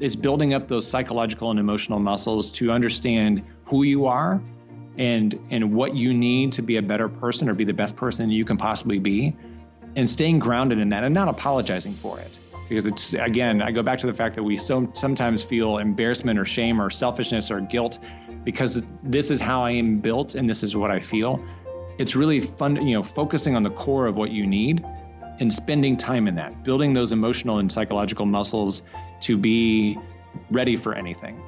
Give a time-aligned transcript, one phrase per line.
[0.00, 4.42] it's building up those psychological and emotional muscles to understand who you are
[4.98, 8.30] and and what you need to be a better person or be the best person
[8.30, 9.36] you can possibly be
[9.96, 12.38] and staying grounded in that and not apologizing for it.
[12.68, 16.38] Because it's again i go back to the fact that we so sometimes feel embarrassment
[16.38, 17.98] or shame or selfishness or guilt
[18.44, 21.44] because this is how i am built and this is what i feel.
[21.98, 24.84] It's really fun you know focusing on the core of what you need
[25.40, 28.82] and spending time in that building those emotional and psychological muscles
[29.20, 29.98] to be
[30.50, 31.40] ready for anything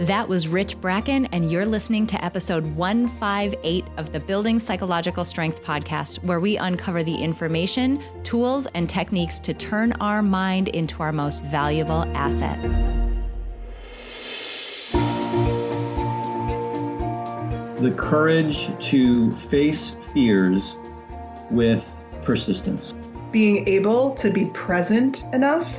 [0.00, 5.62] that was Rich Bracken, and you're listening to episode 158 of the Building Psychological Strength
[5.62, 11.12] podcast, where we uncover the information, tools, and techniques to turn our mind into our
[11.12, 12.60] most valuable asset.
[17.76, 20.74] The courage to face fears
[21.52, 21.84] with
[22.24, 22.94] persistence.
[23.30, 25.78] Being able to be present enough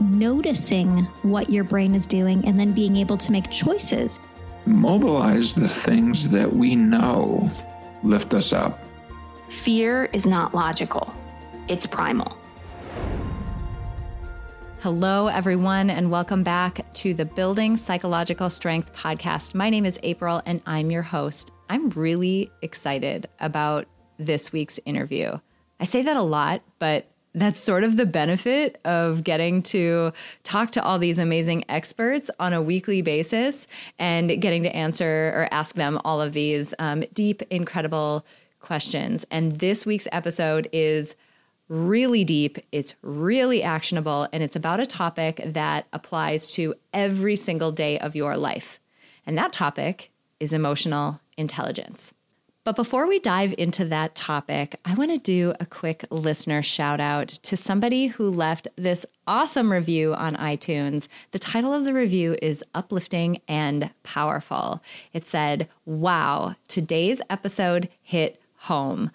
[0.00, 4.18] Noticing what your brain is doing and then being able to make choices
[4.66, 7.50] mobilize the things that we know
[8.02, 8.78] lift us up.
[9.48, 11.12] Fear is not logical,
[11.68, 12.36] it's primal.
[14.80, 19.54] Hello, everyone, and welcome back to the Building Psychological Strength podcast.
[19.54, 21.52] My name is April, and I'm your host.
[21.70, 23.86] I'm really excited about
[24.18, 25.38] this week's interview.
[25.80, 30.12] I say that a lot, but that's sort of the benefit of getting to
[30.44, 33.66] talk to all these amazing experts on a weekly basis
[33.98, 38.24] and getting to answer or ask them all of these um, deep, incredible
[38.60, 39.26] questions.
[39.30, 41.16] And this week's episode is
[41.68, 47.72] really deep, it's really actionable, and it's about a topic that applies to every single
[47.72, 48.78] day of your life.
[49.26, 52.12] And that topic is emotional intelligence.
[52.64, 56.98] But before we dive into that topic, I want to do a quick listener shout
[56.98, 61.08] out to somebody who left this awesome review on iTunes.
[61.32, 64.82] The title of the review is Uplifting and Powerful.
[65.12, 69.10] It said, Wow, today's episode hit home.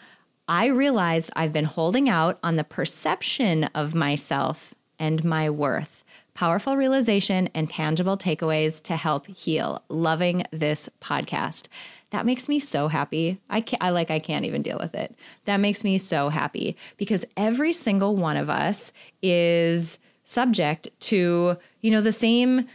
[0.47, 6.03] I realized I've been holding out on the perception of myself and my worth.
[6.35, 9.83] Powerful realization and tangible takeaways to help heal.
[9.89, 11.67] Loving this podcast.
[12.11, 13.39] That makes me so happy.
[13.49, 15.15] I can't, I like, I can't even deal with it.
[15.45, 21.91] That makes me so happy because every single one of us is subject to, you
[21.91, 22.67] know, the same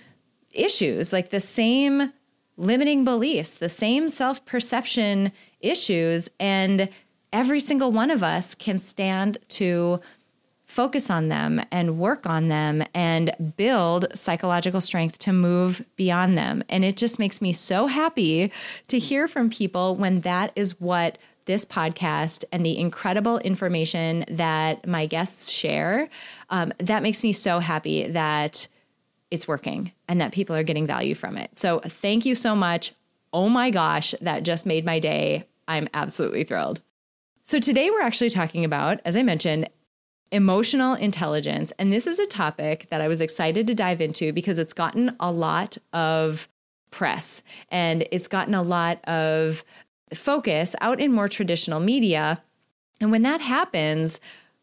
[0.52, 2.12] issues, like the same
[2.56, 6.30] limiting beliefs, the same self perception issues.
[6.38, 6.88] And
[7.32, 10.00] every single one of us can stand to
[10.74, 16.64] focus on them and work on them and build psychological strength to move beyond them.
[16.68, 18.50] And it just makes me so happy
[18.88, 24.84] to hear from people when that is what this podcast and the incredible information that
[24.84, 26.08] my guests share.
[26.50, 28.66] Um, that makes me so happy that
[29.30, 31.56] it's working and that people are getting value from it.
[31.56, 32.92] So thank you so much.
[33.32, 35.46] Oh my gosh, that just made my day.
[35.68, 36.80] I'm absolutely thrilled.
[37.46, 39.68] So, today we're actually talking about, as I mentioned,
[40.34, 41.72] emotional intelligence.
[41.78, 45.14] And this is a topic that I was excited to dive into because it's gotten
[45.20, 46.48] a lot of
[46.90, 49.64] press and it's gotten a lot of
[50.12, 52.42] focus out in more traditional media.
[53.00, 54.18] And when that happens,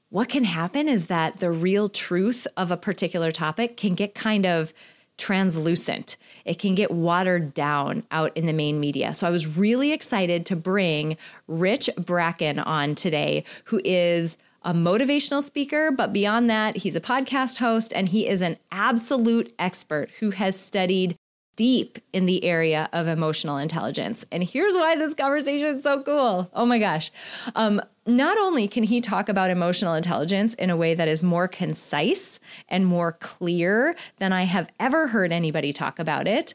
[0.10, 4.46] what can happen is that the real truth of a particular topic can get kind
[4.46, 4.74] of
[5.18, 6.18] translucent.
[6.44, 9.14] It can get watered down out in the main media.
[9.14, 11.16] So I was really excited to bring
[11.48, 17.58] Rich Bracken on today, who is a motivational speaker, but beyond that, he's a podcast
[17.58, 21.16] host and he is an absolute expert who has studied
[21.56, 24.26] deep in the area of emotional intelligence.
[24.32, 26.50] And here's why this conversation is so cool.
[26.54, 27.12] Oh my gosh.
[27.56, 31.48] Um, not only can he talk about emotional intelligence in a way that is more
[31.48, 36.54] concise and more clear than I have ever heard anybody talk about it,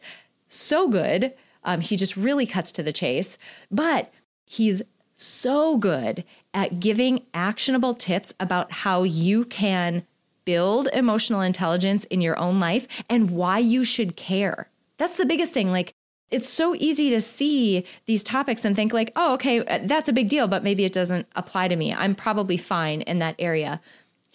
[0.48, 1.34] so good.
[1.62, 3.38] Um, he just really cuts to the chase,
[3.70, 4.12] but
[4.44, 4.82] he's
[5.14, 6.24] so good
[6.56, 10.02] at giving actionable tips about how you can
[10.46, 14.70] build emotional intelligence in your own life and why you should care.
[14.96, 15.70] That's the biggest thing.
[15.70, 15.92] Like,
[16.30, 20.12] it's so easy to see these topics and think, like, oh, okay, uh, that's a
[20.12, 21.92] big deal, but maybe it doesn't apply to me.
[21.92, 23.80] I'm probably fine in that area.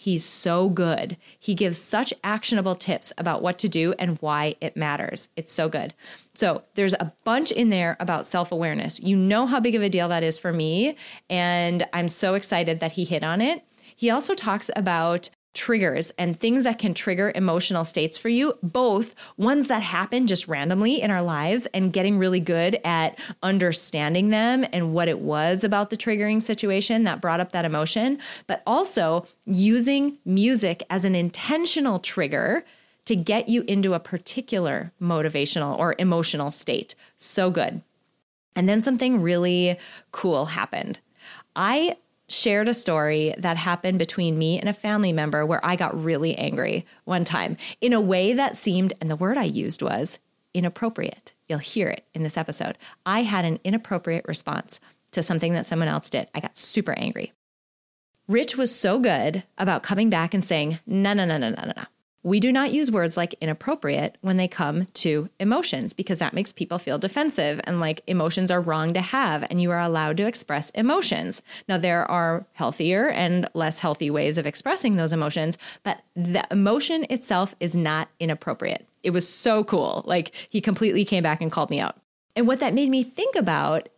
[0.02, 1.16] He's so good.
[1.38, 5.28] He gives such actionable tips about what to do and why it matters.
[5.36, 5.94] It's so good.
[6.34, 8.98] So, there's a bunch in there about self awareness.
[8.98, 10.96] You know how big of a deal that is for me.
[11.30, 13.62] And I'm so excited that he hit on it.
[13.94, 19.14] He also talks about triggers and things that can trigger emotional states for you, both
[19.36, 24.64] ones that happen just randomly in our lives and getting really good at understanding them
[24.72, 29.26] and what it was about the triggering situation that brought up that emotion, but also
[29.44, 32.64] using music as an intentional trigger
[33.04, 36.94] to get you into a particular motivational or emotional state.
[37.16, 37.82] So good.
[38.54, 39.78] And then something really
[40.12, 41.00] cool happened.
[41.56, 41.96] I
[42.32, 46.34] shared a story that happened between me and a family member where I got really
[46.36, 50.18] angry one time in a way that seemed, and the word I used was
[50.54, 51.32] inappropriate.
[51.48, 52.78] You'll hear it in this episode.
[53.04, 54.80] I had an inappropriate response
[55.12, 56.28] to something that someone else did.
[56.34, 57.32] I got super angry.
[58.28, 61.84] Rich was so good about coming back and saying, no, no, no, no, no, no.
[62.24, 66.52] We do not use words like inappropriate when they come to emotions because that makes
[66.52, 70.26] people feel defensive and like emotions are wrong to have and you are allowed to
[70.26, 71.42] express emotions.
[71.68, 77.06] Now, there are healthier and less healthy ways of expressing those emotions, but the emotion
[77.10, 78.86] itself is not inappropriate.
[79.02, 80.04] It was so cool.
[80.06, 81.96] Like he completely came back and called me out.
[82.36, 83.88] And what that made me think about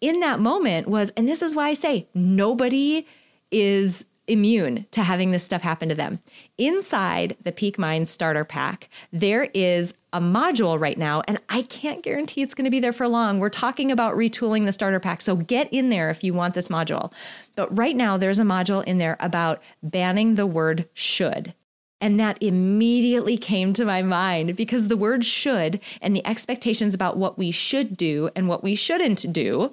[0.00, 3.06] in that moment was, and this is why I say nobody
[3.50, 6.20] is immune to having this stuff happen to them.
[6.58, 12.02] Inside the Peak Mind starter pack, there is a module right now, and I can't
[12.02, 13.38] guarantee it's going to be there for long.
[13.38, 16.68] We're talking about retooling the starter pack, so get in there if you want this
[16.68, 17.12] module.
[17.54, 21.54] But right now, there's a module in there about banning the word should.
[22.00, 27.16] And that immediately came to my mind because the word should and the expectations about
[27.16, 29.72] what we should do and what we shouldn't do,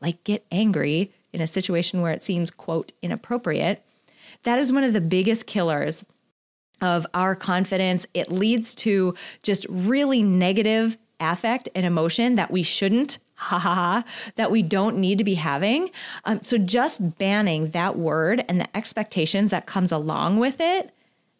[0.00, 3.84] like get angry, in a situation where it seems, quote, inappropriate,
[4.44, 6.04] that is one of the biggest killers
[6.80, 8.06] of our confidence.
[8.12, 14.04] It leads to just really negative affect and emotion that we shouldn't, ha ha ha,
[14.36, 15.90] that we don't need to be having.
[16.24, 20.90] Um, so just banning that word and the expectations that comes along with it,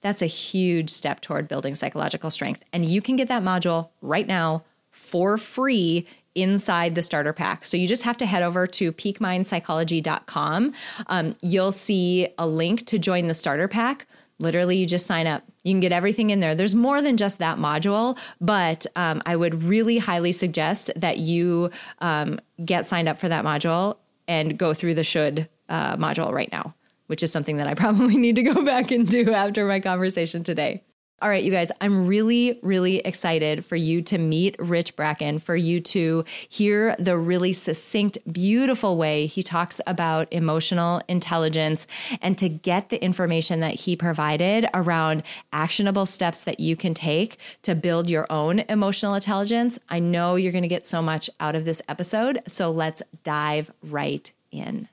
[0.00, 2.62] that's a huge step toward building psychological strength.
[2.72, 7.64] And you can get that module right now for free inside the starter pack.
[7.64, 10.73] So you just have to head over to peakmindpsychology.com.
[11.06, 14.06] Um, you'll see a link to join the starter pack.
[14.38, 15.44] Literally, you just sign up.
[15.62, 16.55] You can get everything in there.
[16.55, 21.70] There's more than just that module, but um, I would really highly suggest that you
[22.00, 26.50] um, get signed up for that module and go through the should uh, module right
[26.50, 26.75] now,
[27.06, 30.43] which is something that I probably need to go back and do after my conversation
[30.43, 30.82] today.
[31.22, 35.54] All right, you guys, I'm really, really excited for you to meet Rich Bracken, for
[35.54, 41.86] you to hear the really succinct, beautiful way he talks about emotional intelligence
[42.20, 45.22] and to get the information that he provided around
[45.52, 49.78] actionable steps that you can take to build your own emotional intelligence.
[49.88, 52.42] I know you're going to get so much out of this episode.
[52.48, 54.88] So let's dive right in.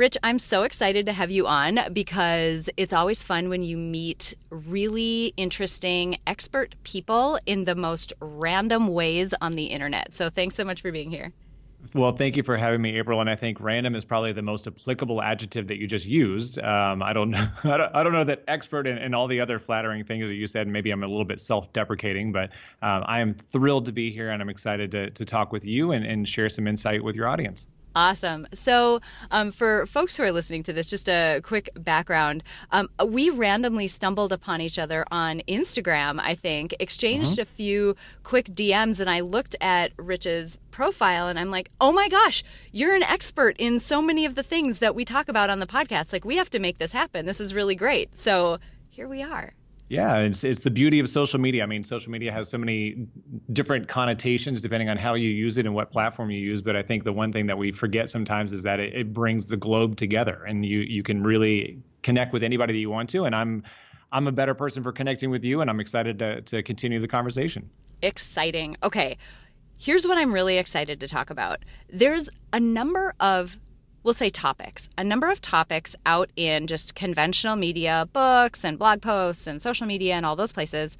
[0.00, 4.34] Rich, I'm so excited to have you on because it's always fun when you meet
[4.48, 10.14] really interesting expert people in the most random ways on the internet.
[10.14, 11.34] So thanks so much for being here.
[11.94, 13.20] Well, thank you for having me, April.
[13.20, 16.58] And I think random is probably the most applicable adjective that you just used.
[16.58, 17.46] Um, I don't know.
[17.64, 20.34] I don't, I don't, know that expert and, and, all the other flattering things that
[20.34, 20.66] you said.
[20.66, 24.40] Maybe I'm a little bit self-deprecating, but um, I am thrilled to be here, and
[24.40, 27.66] I'm excited to, to talk with you and, and share some insight with your audience.
[27.94, 28.46] Awesome.
[28.54, 32.44] So, um, for folks who are listening to this, just a quick background.
[32.70, 37.42] Um, we randomly stumbled upon each other on Instagram, I think, exchanged mm-hmm.
[37.42, 42.08] a few quick DMs, and I looked at Rich's profile and I'm like, oh my
[42.08, 45.58] gosh, you're an expert in so many of the things that we talk about on
[45.58, 46.12] the podcast.
[46.12, 47.26] Like, we have to make this happen.
[47.26, 48.16] This is really great.
[48.16, 49.52] So, here we are.
[49.90, 51.64] Yeah, it's it's the beauty of social media.
[51.64, 53.08] I mean, social media has so many
[53.52, 56.62] different connotations depending on how you use it and what platform you use.
[56.62, 59.48] But I think the one thing that we forget sometimes is that it, it brings
[59.48, 63.24] the globe together, and you you can really connect with anybody that you want to.
[63.24, 63.64] And I'm
[64.12, 67.08] I'm a better person for connecting with you, and I'm excited to to continue the
[67.08, 67.68] conversation.
[68.00, 68.76] Exciting.
[68.84, 69.18] Okay,
[69.76, 71.64] here's what I'm really excited to talk about.
[71.88, 73.58] There's a number of
[74.02, 79.02] we'll say topics, a number of topics out in just conventional media, books and blog
[79.02, 80.96] posts and social media and all those places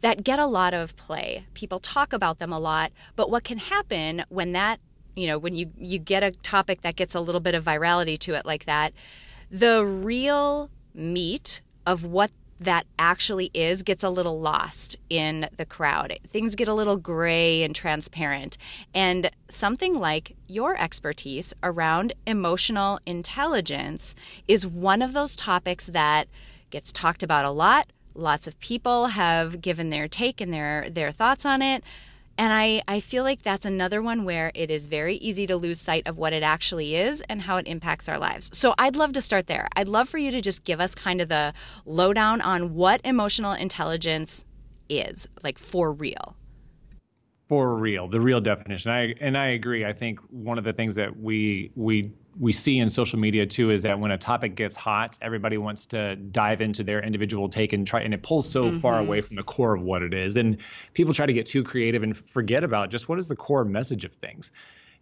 [0.00, 1.46] that get a lot of play.
[1.54, 4.80] People talk about them a lot, but what can happen when that,
[5.14, 8.18] you know, when you you get a topic that gets a little bit of virality
[8.18, 8.92] to it like that,
[9.50, 12.30] the real meat of what
[12.60, 16.18] that actually is gets a little lost in the crowd.
[16.30, 18.58] Things get a little gray and transparent.
[18.94, 24.14] And something like your expertise around emotional intelligence
[24.46, 26.28] is one of those topics that
[26.68, 27.88] gets talked about a lot.
[28.14, 31.82] Lots of people have given their take and their their thoughts on it.
[32.40, 35.78] And I, I feel like that's another one where it is very easy to lose
[35.78, 38.48] sight of what it actually is and how it impacts our lives.
[38.54, 39.68] So I'd love to start there.
[39.76, 41.52] I'd love for you to just give us kind of the
[41.84, 44.46] lowdown on what emotional intelligence
[44.88, 46.34] is, like for real
[47.46, 48.92] for real, the real definition.
[48.92, 49.84] I and I agree.
[49.84, 53.70] I think one of the things that we we we see in social media too
[53.70, 57.72] is that when a topic gets hot, everybody wants to dive into their individual take
[57.72, 58.78] and try, and it pulls so mm-hmm.
[58.78, 60.36] far away from the core of what it is.
[60.36, 60.58] And
[60.94, 64.04] people try to get too creative and forget about just what is the core message
[64.04, 64.50] of things.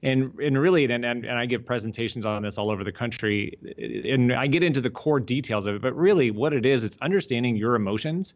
[0.03, 3.59] And and really, and, and and I give presentations on this all over the country,
[4.05, 5.83] and I get into the core details of it.
[5.83, 8.35] But really, what it is, it's understanding your emotions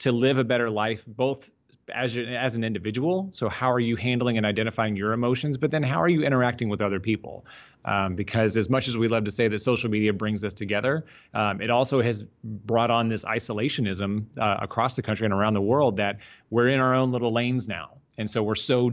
[0.00, 1.50] to live a better life, both
[1.94, 3.30] as as an individual.
[3.32, 5.56] So how are you handling and identifying your emotions?
[5.56, 7.44] But then how are you interacting with other people?
[7.84, 11.04] Um, because as much as we love to say that social media brings us together,
[11.32, 15.62] um, it also has brought on this isolationism uh, across the country and around the
[15.62, 16.18] world that
[16.50, 17.98] we're in our own little lanes now.
[18.18, 18.90] And so we're so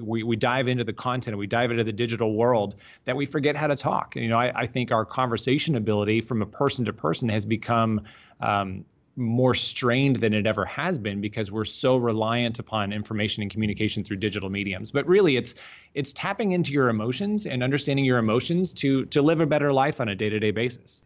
[0.00, 3.56] we, we dive into the content, we dive into the digital world that we forget
[3.56, 4.14] how to talk.
[4.14, 7.44] And, you know, I, I think our conversation ability from a person to person has
[7.44, 8.02] become
[8.40, 8.84] um,
[9.18, 14.04] more strained than it ever has been because we're so reliant upon information and communication
[14.04, 14.90] through digital mediums.
[14.90, 15.54] But really it's
[15.94, 20.00] it's tapping into your emotions and understanding your emotions to to live a better life
[20.00, 21.02] on a day-to-day basis.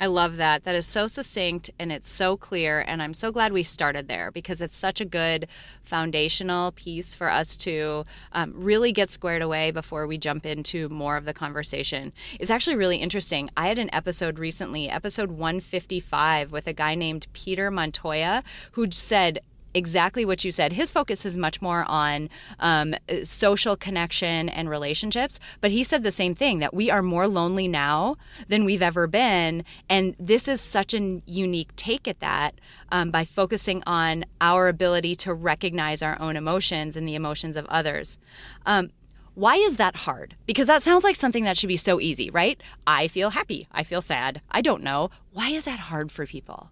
[0.00, 0.64] I love that.
[0.64, 2.84] That is so succinct and it's so clear.
[2.86, 5.48] And I'm so glad we started there because it's such a good
[5.82, 11.16] foundational piece for us to um, really get squared away before we jump into more
[11.16, 12.12] of the conversation.
[12.38, 13.50] It's actually really interesting.
[13.56, 19.40] I had an episode recently, episode 155, with a guy named Peter Montoya, who said,
[19.74, 20.72] exactly what you said.
[20.72, 25.38] His focus is much more on um, social connection and relationships.
[25.60, 28.16] But he said the same thing that we are more lonely now
[28.48, 29.64] than we've ever been.
[29.88, 32.54] And this is such a unique take at that
[32.90, 37.66] um, by focusing on our ability to recognize our own emotions and the emotions of
[37.66, 38.18] others.
[38.66, 38.90] Um,
[39.34, 40.34] why is that hard?
[40.46, 42.60] Because that sounds like something that should be so easy, right?
[42.88, 43.68] I feel happy.
[43.70, 44.40] I feel sad.
[44.50, 45.10] I don't know.
[45.32, 46.70] Why is that hard for people?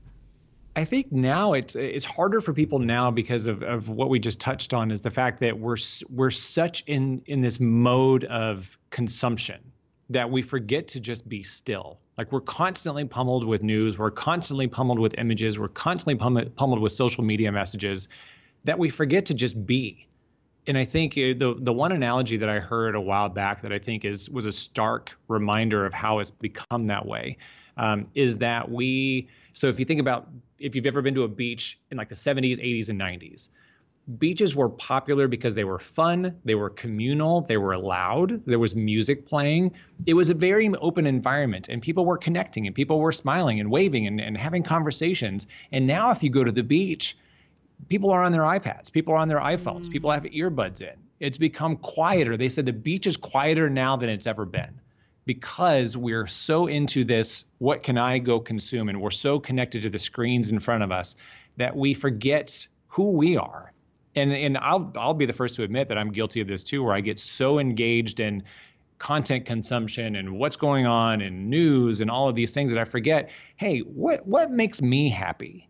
[0.77, 4.39] I think now it's it's harder for people now because of, of what we just
[4.39, 5.79] touched on is the fact that we're
[6.11, 9.73] we're such in in this mode of consumption
[10.11, 11.99] that we forget to just be still.
[12.19, 16.93] Like we're constantly pummeled with news, we're constantly pummeled with images, we're constantly pummeled, with
[16.93, 18.09] social media messages
[18.65, 20.07] that we forget to just be.
[20.67, 23.73] And I think uh, the the one analogy that I heard a while back that
[23.73, 27.39] I think is was a stark reminder of how it's become that way
[27.77, 30.29] um, is that we so if you think about
[30.59, 33.49] if you've ever been to a beach in like the 70s, 80s, and 90s,
[34.19, 38.75] beaches were popular because they were fun, they were communal, they were loud, there was
[38.75, 39.73] music playing.
[40.07, 43.71] It was a very open environment, and people were connecting, and people were smiling and
[43.71, 45.47] waving and, and having conversations.
[45.73, 47.17] And now, if you go to the beach,
[47.89, 49.91] people are on their iPads, people are on their iPhones, mm.
[49.91, 50.95] people have earbuds in.
[51.19, 52.37] It's become quieter.
[52.37, 54.81] They said the beach is quieter now than it's ever been
[55.27, 59.91] because we're so into this what can I go consume and we're so connected to
[59.91, 61.17] the screens in front of us
[61.57, 63.73] that we forget who we are.
[64.15, 66.83] And and I'll I'll be the first to admit that I'm guilty of this too
[66.83, 68.45] where I get so engaged in
[68.99, 72.85] content consumption and what's going on in news and all of these things that I
[72.85, 75.69] forget, hey, what what makes me happy?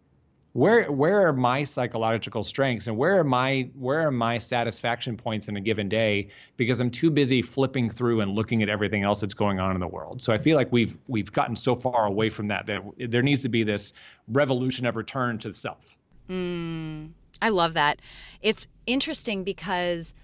[0.57, 5.49] Where where are my psychological strengths and where are my where are my satisfaction points
[5.49, 9.21] in a given day because I'm too busy flipping through and looking at everything else
[9.21, 10.23] that's going on in the world.
[10.23, 13.43] So I feel like we've we've gotten so far away from that that there needs
[13.43, 13.93] to be this
[14.29, 15.95] revolution of return to self.
[16.31, 17.11] Mm,
[17.43, 18.01] I love that.
[18.41, 20.15] It's interesting because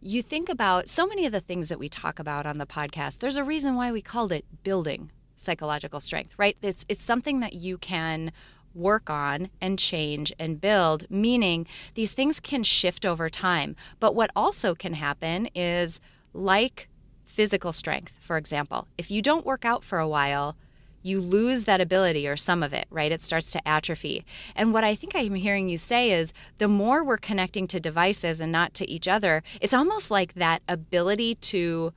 [0.00, 3.18] you think about so many of the things that we talk about on the podcast.
[3.18, 6.56] There's a reason why we called it building psychological strength, right?
[6.62, 8.30] It's it's something that you can
[8.74, 13.76] work on and change and build, meaning these things can shift over time.
[14.00, 16.00] But what also can happen is
[16.32, 16.88] like
[17.24, 20.56] physical strength, for example, if you don't work out for a while,
[21.02, 23.10] you lose that ability or some of it, right?
[23.10, 24.24] It starts to atrophy.
[24.54, 28.40] And what I think I'm hearing you say is the more we're connecting to devices
[28.40, 31.92] and not to each other, it's almost like that ability to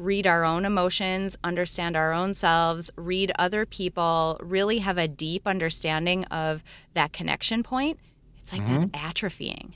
[0.00, 5.46] read our own emotions, understand our own selves, read other people, really have a deep
[5.46, 6.64] understanding of
[6.94, 7.98] that connection point,
[8.40, 8.80] it's like mm-hmm.
[8.80, 9.72] that's atrophying.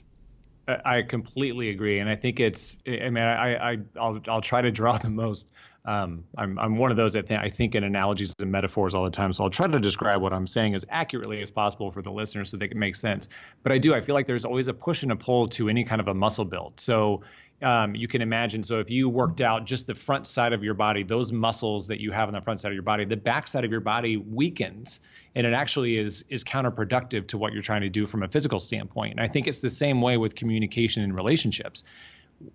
[0.67, 2.79] I completely agree, and I think it's.
[2.87, 5.53] I mean, I, I I'll I'll try to draw the most
[5.87, 9.05] um, I'm, I'm one of those that th- I think in analogies and metaphors all
[9.05, 9.35] the time.
[9.35, 12.51] So I'll try to describe what I'm saying as accurately as possible for the listeners
[12.51, 13.29] so they can make sense.
[13.63, 15.85] But I do, I feel like there's always a push and a pull to any
[15.85, 16.81] kind of a muscle build.
[16.81, 17.23] So
[17.63, 18.63] um, you can imagine.
[18.63, 22.01] So if you worked out just the front side of your body, those muscles that
[22.01, 24.17] you have on the front side of your body, the back side of your body
[24.17, 25.01] weakens,
[25.35, 28.61] and it actually is is counterproductive to what you're trying to do from a physical
[28.61, 29.13] standpoint.
[29.13, 31.85] And I think it's the same way with communication and relationships.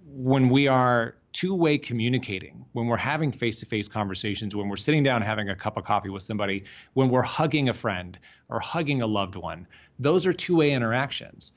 [0.05, 5.49] When we are two-way communicating, when we're having face-to-face conversations, when we're sitting down having
[5.49, 9.35] a cup of coffee with somebody, when we're hugging a friend or hugging a loved
[9.35, 9.65] one,
[9.97, 11.53] those are two-way interactions.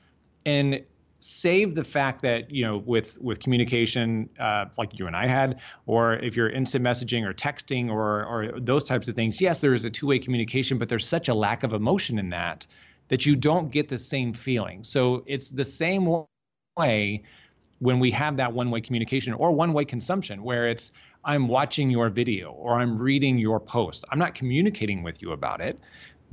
[0.46, 0.84] And
[1.22, 5.60] save the fact that you know with with communication uh, like you and I had,
[5.86, 9.74] or if you're instant messaging or texting or or those types of things, yes, there
[9.74, 12.66] is a two way communication, but there's such a lack of emotion in that
[13.08, 14.84] that you don't get the same feeling.
[14.84, 16.24] So it's the same
[16.76, 17.22] way
[17.78, 20.92] when we have that one way communication or one way consumption where it's
[21.24, 24.04] I'm watching your video or I'm reading your post.
[24.10, 25.78] I'm not communicating with you about it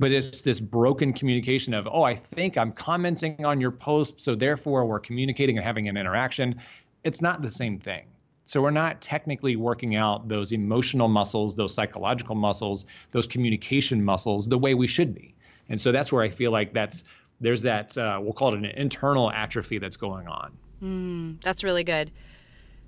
[0.00, 4.34] but it's this broken communication of oh i think i'm commenting on your post so
[4.34, 6.60] therefore we're communicating and having an interaction.
[7.04, 8.04] It's not the same thing.
[8.44, 14.48] So we're not technically working out those emotional muscles those psychological muscles those communication muscles
[14.48, 15.34] the way we should be.
[15.68, 17.04] And so that's where i feel like that's
[17.40, 20.52] there's that uh, we'll call it an internal atrophy that's going on.
[20.82, 22.10] Mm, that's really good.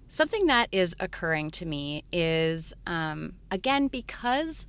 [0.08, 4.66] Something that is occurring to me is um, again because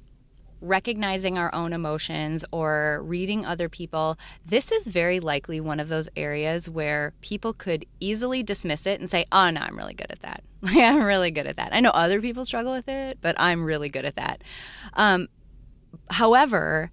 [0.64, 6.08] recognizing our own emotions or reading other people, this is very likely one of those
[6.16, 10.22] areas where people could easily dismiss it and say, oh, no, I'm really good at
[10.22, 10.42] that.
[10.64, 11.74] I'm really good at that.
[11.74, 14.42] I know other people struggle with it, but I'm really good at that.
[14.94, 15.28] Um,
[16.10, 16.92] however,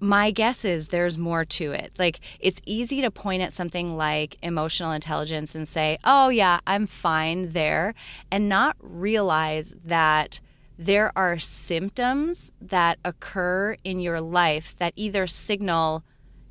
[0.00, 1.92] my guess is there's more to it.
[1.98, 6.86] Like, it's easy to point at something like emotional intelligence and say, oh, yeah, I'm
[6.86, 7.94] fine there,
[8.30, 10.40] and not realize that
[10.78, 16.02] there are symptoms that occur in your life that either signal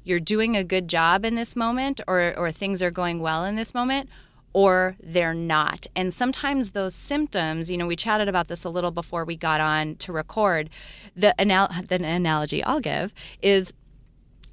[0.04, 3.56] you're doing a good job in this moment or, or things are going well in
[3.56, 4.10] this moment
[4.54, 5.88] or they're not.
[5.96, 9.60] And sometimes those symptoms, you know, we chatted about this a little before we got
[9.60, 10.70] on to record.
[11.16, 13.74] The, anal- the analogy I'll give is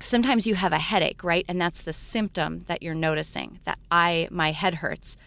[0.01, 1.45] sometimes you have a headache, right?
[1.49, 5.19] And that's the symptom that you're noticing that I, my head hurts.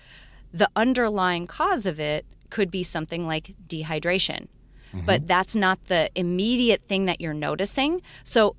[0.52, 4.48] The underlying cause of it could be something like dehydration.
[4.94, 5.08] Mm-hmm.
[5.08, 8.04] But that's not the immediate thing that you're noticing.
[8.24, 8.56] So,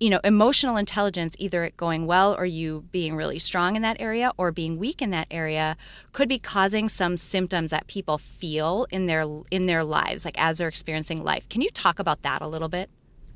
[0.00, 3.98] you know, emotional intelligence, either it going well or you being really strong in that
[4.00, 5.76] area or being weak in that area,
[6.14, 10.56] could be causing some symptoms that people feel in their in their lives, like as
[10.56, 11.46] they're experiencing life.
[11.50, 12.88] Can you talk about that a little bit?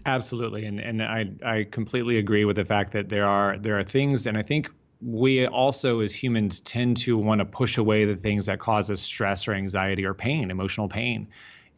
[0.07, 3.85] Absolutely, and and I I completely agree with the fact that there are there are
[3.85, 8.17] things, and I think we also as humans tend to want to push away the
[8.17, 11.29] things that cause us stress or anxiety or pain emotional pain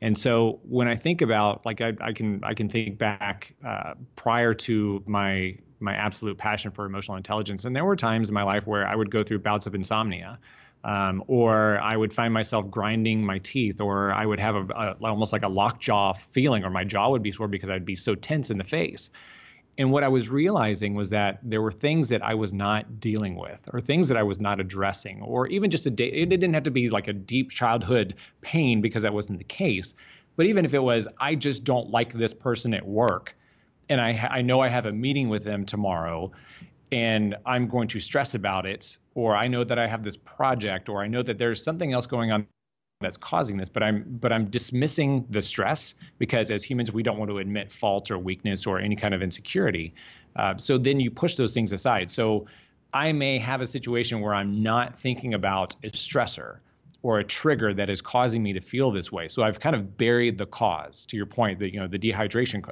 [0.00, 3.94] and so when i think about like i, I can i can think back uh,
[4.16, 8.44] prior to my my absolute passion for emotional intelligence and there were times in my
[8.44, 10.38] life where i would go through bouts of insomnia
[10.82, 14.96] um, or I would find myself grinding my teeth, or I would have a, a,
[15.02, 18.14] almost like a lockjaw feeling, or my jaw would be sore because I'd be so
[18.14, 19.10] tense in the face.
[19.78, 23.36] And what I was realizing was that there were things that I was not dealing
[23.36, 26.08] with, or things that I was not addressing, or even just a day.
[26.08, 29.94] It didn't have to be like a deep childhood pain because that wasn't the case.
[30.36, 33.34] But even if it was, I just don't like this person at work,
[33.88, 36.32] and I, I know I have a meeting with them tomorrow,
[36.92, 40.88] and I'm going to stress about it, or I know that I have this project,
[40.88, 42.46] or I know that there's something else going on
[43.00, 47.16] that's causing this but i'm but i'm dismissing the stress because as humans we don't
[47.18, 49.94] want to admit fault or weakness or any kind of insecurity.
[50.36, 52.10] Uh, so then you push those things aside.
[52.10, 52.46] So
[52.92, 56.58] i may have a situation where i'm not thinking about a stressor
[57.02, 59.28] or a trigger that is causing me to feel this way.
[59.28, 62.62] So i've kind of buried the cause to your point that you know the dehydration.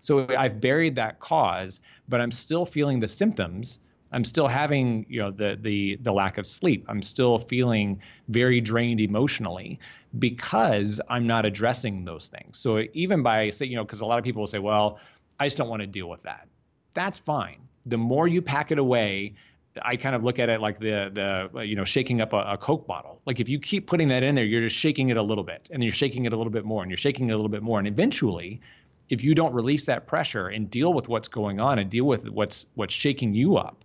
[0.00, 3.78] So i've buried that cause but i'm still feeling the symptoms
[4.12, 6.86] I'm still having, you know, the the the lack of sleep.
[6.88, 9.80] I'm still feeling very drained emotionally
[10.18, 12.58] because I'm not addressing those things.
[12.58, 14.98] So even by say, you know, because a lot of people will say, well,
[15.38, 16.48] I just don't want to deal with that.
[16.94, 17.68] That's fine.
[17.84, 19.34] The more you pack it away,
[19.82, 22.56] I kind of look at it like the the you know shaking up a, a,
[22.56, 23.20] Coke bottle.
[23.26, 25.68] Like if you keep putting that in there, you're just shaking it a little bit,
[25.72, 27.62] and you're shaking it a little bit more, and you're shaking it a little bit
[27.62, 28.60] more, and eventually,
[29.08, 32.28] if you don't release that pressure and deal with what's going on and deal with
[32.28, 33.84] what's what's shaking you up,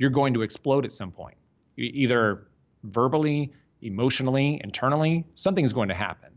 [0.00, 1.36] you're going to explode at some point,
[1.76, 2.48] either
[2.84, 5.26] verbally, emotionally, internally.
[5.34, 6.30] Something's going to happen.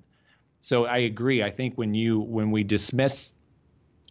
[0.60, 1.41] So I agree.
[1.41, 3.32] I think when you when we dismiss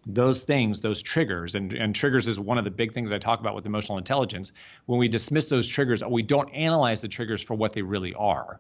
[0.07, 3.41] those things, those triggers, and, and triggers is one of the big things I talk
[3.41, 4.53] about with emotional intelligence.
[4.87, 8.59] When we dismiss those triggers, we don't analyze the triggers for what they really are,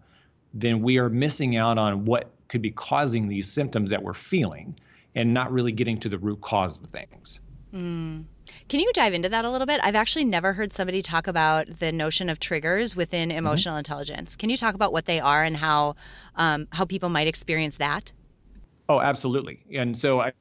[0.53, 4.79] then we are missing out on what could be causing these symptoms that we're feeling
[5.15, 7.41] and not really getting to the root cause of things.
[7.75, 8.25] Mm.
[8.69, 9.81] Can you dive into that a little bit?
[9.83, 13.39] I've actually never heard somebody talk about the notion of triggers within mm-hmm.
[13.39, 13.81] emotional mm-hmm.
[13.81, 14.37] intelligence.
[14.37, 15.97] Can you talk about what they are and how
[16.37, 18.13] um, how people might experience that?
[18.89, 19.61] Oh, absolutely.
[19.73, 20.33] And so I,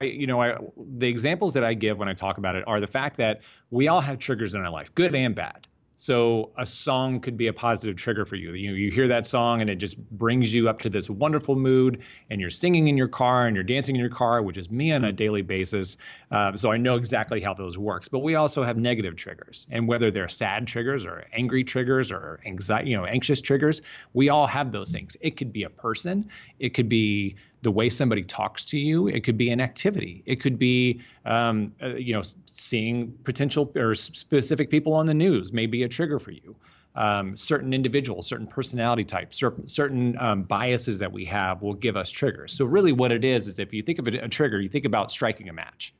[0.00, 2.86] you know, I, the examples that I give when I talk about it are the
[2.86, 5.66] fact that we all have triggers in our life, good and bad.
[6.02, 8.54] So a song could be a positive trigger for you.
[8.54, 12.02] You you hear that song and it just brings you up to this wonderful mood,
[12.28, 14.90] and you're singing in your car and you're dancing in your car, which is me
[14.90, 15.96] on a daily basis.
[16.28, 18.08] Uh, so I know exactly how those works.
[18.08, 22.40] But we also have negative triggers, and whether they're sad triggers or angry triggers or
[22.44, 23.80] anxiety, you know, anxious triggers,
[24.12, 25.16] we all have those things.
[25.20, 29.08] It could be a person, it could be the way somebody talks to you.
[29.08, 30.22] It could be an activity.
[30.26, 32.22] It could be, um, uh, you know,
[32.52, 36.56] seeing potential or specific people on the news may be a trigger for you.
[36.94, 41.96] Um, certain individuals, certain personality types, certain, certain um, biases that we have will give
[41.96, 42.52] us triggers.
[42.52, 44.84] So really, what it is is if you think of it, a trigger, you think
[44.84, 45.94] about striking a match.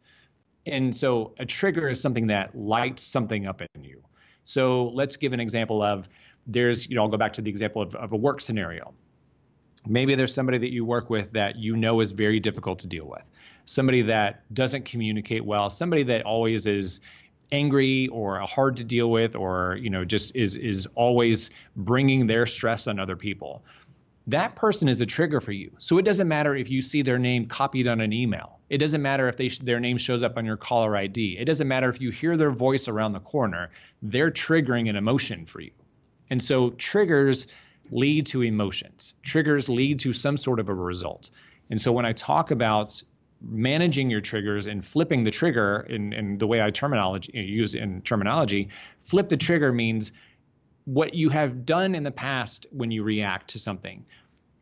[0.67, 4.03] And so a trigger is something that lights something up in you.
[4.45, 6.09] So let's give an example of
[6.47, 8.93] there's, you know, I'll go back to the example of, of a work scenario.
[9.87, 13.07] Maybe there's somebody that you work with that you know is very difficult to deal
[13.07, 13.23] with,
[13.65, 17.01] somebody that doesn't communicate well, somebody that always is
[17.53, 22.47] angry or hard to deal with or you know just is is always bringing their
[22.47, 23.63] stress on other people.
[24.29, 25.73] That person is a trigger for you.
[25.79, 28.61] So it doesn't matter if you see their name copied on an email.
[28.71, 31.69] It doesn't matter if they their name shows up on your caller id it doesn't
[31.69, 33.71] matter if you hear their voice around the corner.
[34.01, 35.73] They're triggering an emotion for you.
[36.31, 37.47] And so triggers
[37.93, 39.15] lead to emotions.
[39.23, 41.31] Triggers lead to some sort of a result.
[41.71, 43.03] And so when I talk about
[43.41, 48.01] managing your triggers and flipping the trigger in, in the way I terminology use in
[48.01, 50.13] terminology, flip the trigger means
[50.85, 54.07] what you have done in the past when you react to something.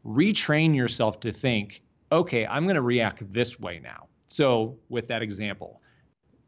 [0.05, 4.09] Retrain yourself to think, okay, I'm going to react this way now.
[4.27, 5.81] So with that example,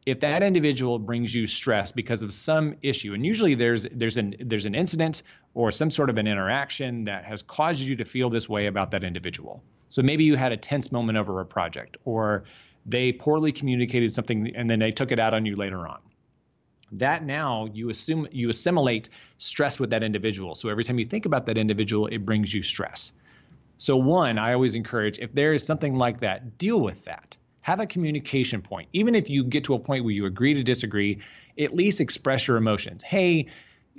[0.05, 4.35] if that individual brings you stress because of some issue and usually there's there's an
[4.39, 8.29] there's an incident or some sort of an interaction that has caused you to feel
[8.29, 9.63] this way about that individual.
[9.87, 12.43] So maybe you had a tense moment over a project or
[12.85, 15.99] they poorly communicated something and then they took it out on you later on.
[16.93, 20.55] That now you assume you assimilate stress with that individual.
[20.55, 23.13] So every time you think about that individual it brings you stress.
[23.77, 27.79] So one i always encourage if there is something like that deal with that have
[27.79, 28.89] a communication point.
[28.93, 31.21] Even if you get to a point where you agree to disagree,
[31.57, 33.01] at least express your emotions.
[33.01, 33.47] Hey,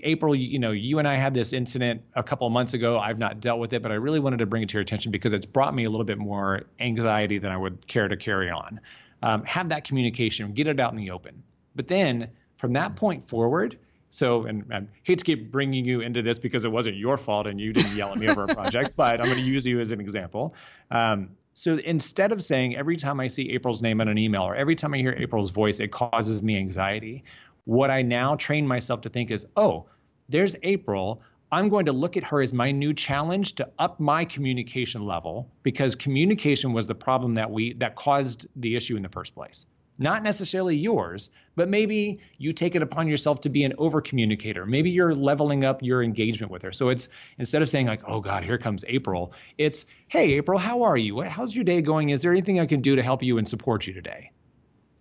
[0.03, 2.99] April, you know, you and I had this incident a couple of months ago.
[2.99, 5.13] I've not dealt with it, but I really wanted to bring it to your attention
[5.13, 8.51] because it's brought me a little bit more anxiety than I would care to carry
[8.51, 8.81] on.
[9.23, 11.43] Um, have that communication, get it out in the open.
[11.75, 13.79] But then from that point forward,
[14.11, 17.47] so, and I hate to keep bringing you into this because it wasn't your fault
[17.47, 19.81] and you didn't yell at me over a project, but I'm going to use you
[19.81, 20.55] as an example.
[20.91, 24.57] Um, so instead of saying every time I see April's name on an email or
[24.57, 27.23] every time I hear April's voice, it causes me anxiety,
[27.65, 29.87] what I now train myself to think is, oh,
[30.29, 31.23] there's April.
[31.53, 35.49] I'm going to look at her as my new challenge to up my communication level
[35.63, 39.67] because communication was the problem that we that caused the issue in the first place
[39.99, 44.67] not necessarily yours, but maybe you take it upon yourself to be an over communicator.
[44.67, 46.73] Maybe you're leveling up your engagement with her.
[46.73, 50.83] So it's instead of saying like, "Oh God, here comes April," it's, "Hey April, how
[50.83, 51.21] are you?
[51.21, 52.11] How's your day going?
[52.11, 54.33] Is there anything I can do to help you and support you today?"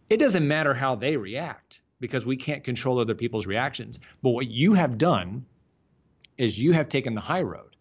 [0.09, 3.99] It doesn't matter how they react because we can't control other people's reactions.
[4.21, 5.45] But what you have done
[6.37, 7.72] is you have taken the high road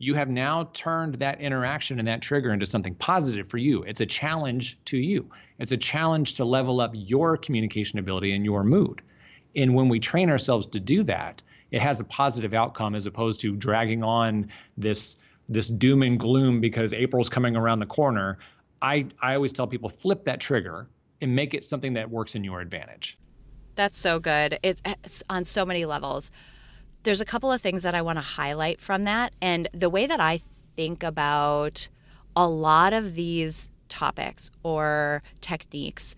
[0.00, 3.82] you have now turned that interaction and that trigger into something positive for you.
[3.82, 5.28] It's a challenge to you.
[5.58, 9.02] It's a challenge to level up your communication ability and your mood.
[9.54, 13.40] And when we train ourselves to do that, it has a positive outcome as opposed
[13.40, 15.16] to dragging on this
[15.50, 18.38] this doom and gloom because April's coming around the corner.
[18.80, 20.88] I, I always tell people flip that trigger
[21.20, 23.18] and make it something that works in your advantage.
[23.74, 24.58] That's so good.
[24.62, 26.30] It's, it's on so many levels
[27.02, 29.32] there's a couple of things that I want to highlight from that.
[29.40, 30.40] And the way that I
[30.76, 31.88] think about
[32.36, 36.14] a lot of these topics or techniques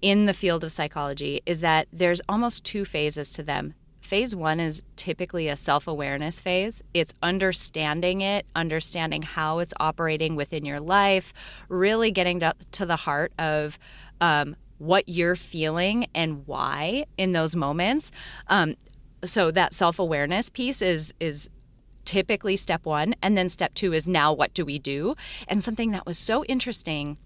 [0.00, 3.74] in the field of psychology is that there's almost two phases to them.
[4.00, 6.82] Phase one is typically a self awareness phase.
[6.94, 11.32] It's understanding it, understanding how it's operating within your life,
[11.68, 13.78] really getting to, to the heart of
[14.20, 18.10] um, what you're feeling and why in those moments.
[18.48, 18.74] Um,
[19.24, 21.48] so that self-awareness piece is is
[22.04, 25.14] typically step 1 and then step 2 is now what do we do
[25.46, 27.18] and something that was so interesting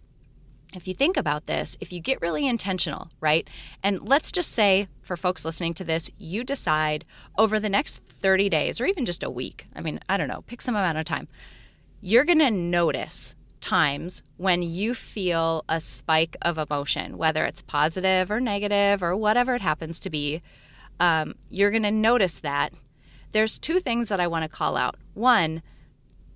[0.74, 3.48] if you think about this, if you get really intentional, right?
[3.82, 7.04] And let's just say for folks listening to this, you decide
[7.38, 10.42] over the next 30 days or even just a week, I mean, I don't know,
[10.46, 11.28] pick some amount of time,
[12.00, 18.30] you're going to notice times when you feel a spike of emotion, whether it's positive
[18.30, 20.42] or negative or whatever it happens to be.
[21.00, 22.72] Um, you're going to notice that.
[23.32, 24.96] There's two things that I want to call out.
[25.14, 25.62] One,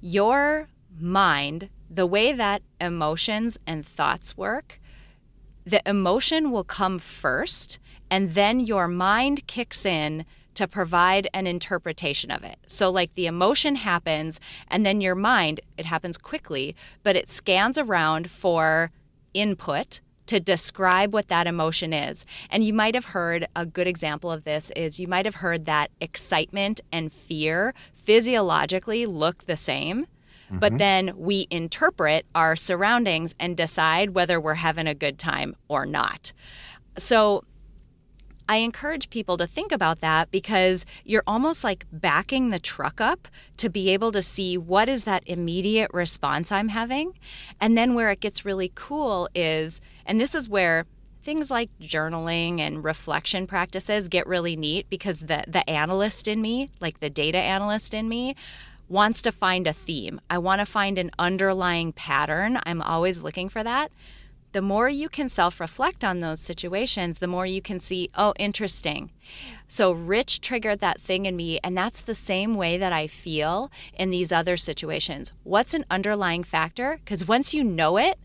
[0.00, 0.68] your
[0.98, 4.80] mind, the way that emotions and thoughts work,
[5.64, 7.78] the emotion will come first,
[8.10, 12.56] and then your mind kicks in to provide an interpretation of it.
[12.66, 17.78] So, like the emotion happens, and then your mind, it happens quickly, but it scans
[17.78, 18.90] around for
[19.34, 22.24] input to describe what that emotion is.
[22.50, 25.66] And you might have heard a good example of this is you might have heard
[25.66, 30.06] that excitement and fear physiologically look the same.
[30.46, 30.58] Mm-hmm.
[30.60, 35.84] But then we interpret our surroundings and decide whether we're having a good time or
[35.84, 36.32] not.
[36.96, 37.44] So
[38.50, 43.28] I encourage people to think about that because you're almost like backing the truck up
[43.58, 47.18] to be able to see what is that immediate response I'm having.
[47.60, 50.86] And then where it gets really cool is, and this is where
[51.22, 56.70] things like journaling and reflection practices get really neat because the the analyst in me,
[56.80, 58.34] like the data analyst in me,
[58.88, 60.20] wants to find a theme.
[60.28, 62.58] I want to find an underlying pattern.
[62.66, 63.92] I'm always looking for that
[64.52, 68.32] the more you can self reflect on those situations, the more you can see, oh,
[68.38, 69.10] interesting.
[69.66, 73.70] So, Rich triggered that thing in me, and that's the same way that I feel
[73.94, 75.32] in these other situations.
[75.44, 76.98] What's an underlying factor?
[77.04, 78.18] Because once you know it,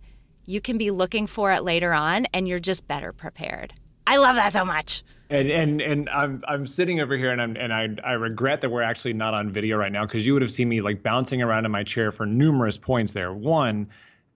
[0.45, 3.73] you can be looking for it later on, and you're just better prepared.
[4.05, 5.03] I love that so much.
[5.29, 8.69] And and and I'm I'm sitting over here and I'm and I I regret that
[8.69, 11.41] we're actually not on video right now because you would have seen me like bouncing
[11.41, 13.33] around in my chair for numerous points there.
[13.33, 13.87] One,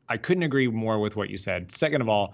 [0.09, 1.71] I couldn't agree more with what you said.
[1.71, 2.33] Second of all,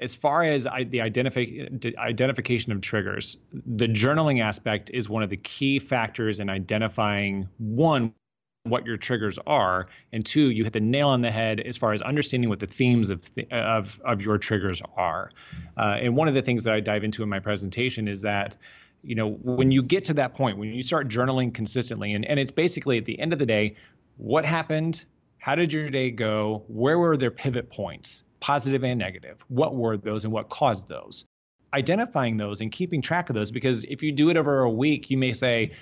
[0.00, 5.30] as far as I, the identifi- identification of triggers, the journaling aspect is one of
[5.30, 8.12] the key factors in identifying one
[8.64, 11.92] what your triggers are, and two, you hit the nail on the head as far
[11.92, 15.30] as understanding what the themes of th- of of your triggers are.
[15.76, 18.56] Uh, and one of the things that I dive into in my presentation is that
[19.02, 22.40] you know when you get to that point when you start journaling consistently and, and
[22.40, 23.76] it's basically at the end of the day
[24.16, 25.04] what happened
[25.44, 26.64] how did your day go?
[26.68, 29.44] Where were their pivot points, positive and negative?
[29.48, 31.26] What were those and what caused those?
[31.74, 35.10] Identifying those and keeping track of those because if you do it over a week,
[35.10, 35.72] you may say,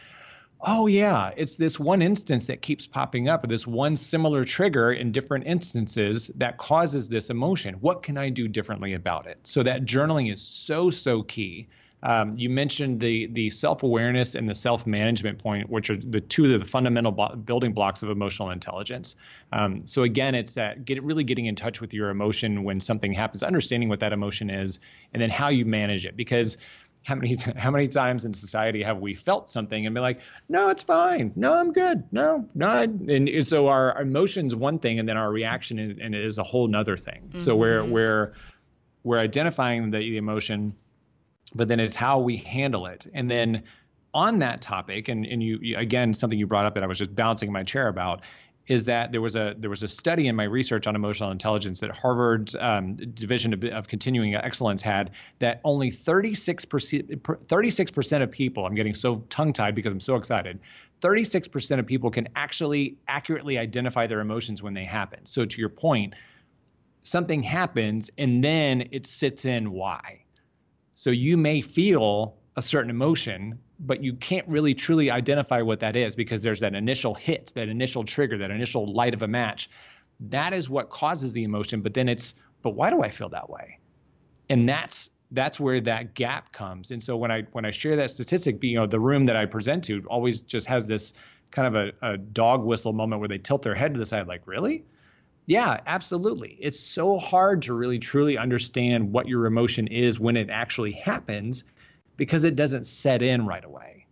[0.62, 4.92] oh yeah it's this one instance that keeps popping up or this one similar trigger
[4.92, 9.62] in different instances that causes this emotion what can i do differently about it so
[9.62, 11.66] that journaling is so so key
[12.04, 16.20] um, you mentioned the the self awareness and the self management point, which are the
[16.20, 19.14] two of the fundamental building blocks of emotional intelligence.
[19.52, 23.12] Um, so again, it's that get really getting in touch with your emotion when something
[23.12, 24.80] happens, understanding what that emotion is,
[25.12, 26.16] and then how you manage it.
[26.16, 26.56] Because
[27.04, 30.70] how many how many times in society have we felt something and be like, no,
[30.70, 35.16] it's fine, no, I'm good, no, not, and so our emotions one thing, and then
[35.16, 37.22] our reaction is, and is a whole nother thing.
[37.28, 37.38] Mm-hmm.
[37.38, 38.34] So we're we're
[39.04, 40.74] we're identifying the, the emotion
[41.54, 43.06] but then it's how we handle it.
[43.14, 43.62] And then
[44.14, 46.98] on that topic, and, and you, you again something you brought up that I was
[46.98, 48.22] just bouncing in my chair about
[48.66, 51.80] is that there was a there was a study in my research on emotional intelligence
[51.80, 58.22] that Harvard's um, division of, of, continuing excellence had that only 36 percent 36 percent
[58.22, 60.60] of people I'm getting so tongue tied because I'm so excited
[61.00, 65.26] 36 percent of people can actually accurately identify their emotions when they happen.
[65.26, 66.14] So to your point,
[67.02, 70.22] something happens and then it sits in why
[70.94, 75.96] so you may feel a certain emotion, but you can't really truly identify what that
[75.96, 79.70] is because there's that initial hit, that initial trigger, that initial light of a match.
[80.20, 83.48] That is what causes the emotion, but then it's, but why do I feel that
[83.48, 83.78] way?
[84.48, 86.90] And that's that's where that gap comes.
[86.90, 89.46] And so when I when I share that statistic, you know, the room that I
[89.46, 91.14] present to always just has this
[91.50, 94.26] kind of a, a dog whistle moment where they tilt their head to the side,
[94.26, 94.84] like, really?
[95.46, 96.56] Yeah, absolutely.
[96.60, 101.64] It's so hard to really truly understand what your emotion is when it actually happens
[102.16, 104.06] because it doesn't set in right away.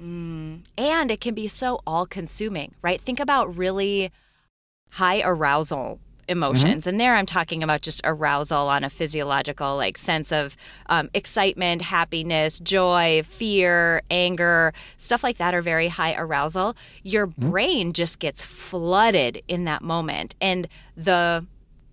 [0.00, 0.62] Mm.
[0.76, 3.00] And it can be so all consuming, right?
[3.00, 4.12] Think about really
[4.90, 6.82] high arousal emotions.
[6.82, 6.88] Mm-hmm.
[6.88, 11.82] And there I'm talking about just arousal on a physiological like sense of um, excitement,
[11.82, 16.76] happiness, joy, fear, anger, stuff like that are very high arousal.
[17.02, 17.50] Your mm-hmm.
[17.50, 20.34] brain just gets flooded in that moment.
[20.40, 21.46] And the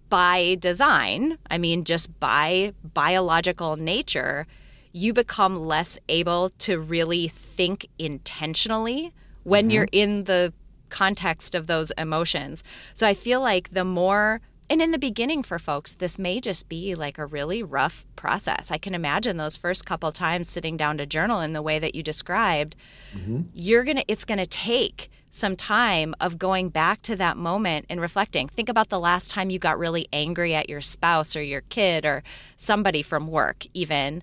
[0.10, 4.46] by design, I mean, just by biological nature,
[4.94, 9.12] you become less able to really think intentionally
[9.44, 9.72] when mm-hmm.
[9.72, 10.54] you're in the
[10.90, 12.64] context of those emotions.
[12.94, 16.70] So I feel like the more and in the beginning for folks this may just
[16.70, 20.98] be like a really rough process i can imagine those first couple times sitting down
[20.98, 22.76] to journal in the way that you described
[23.14, 23.42] mm-hmm.
[23.54, 28.48] you're gonna it's gonna take some time of going back to that moment and reflecting.
[28.48, 32.06] Think about the last time you got really angry at your spouse or your kid
[32.06, 32.24] or
[32.56, 34.22] somebody from work, even.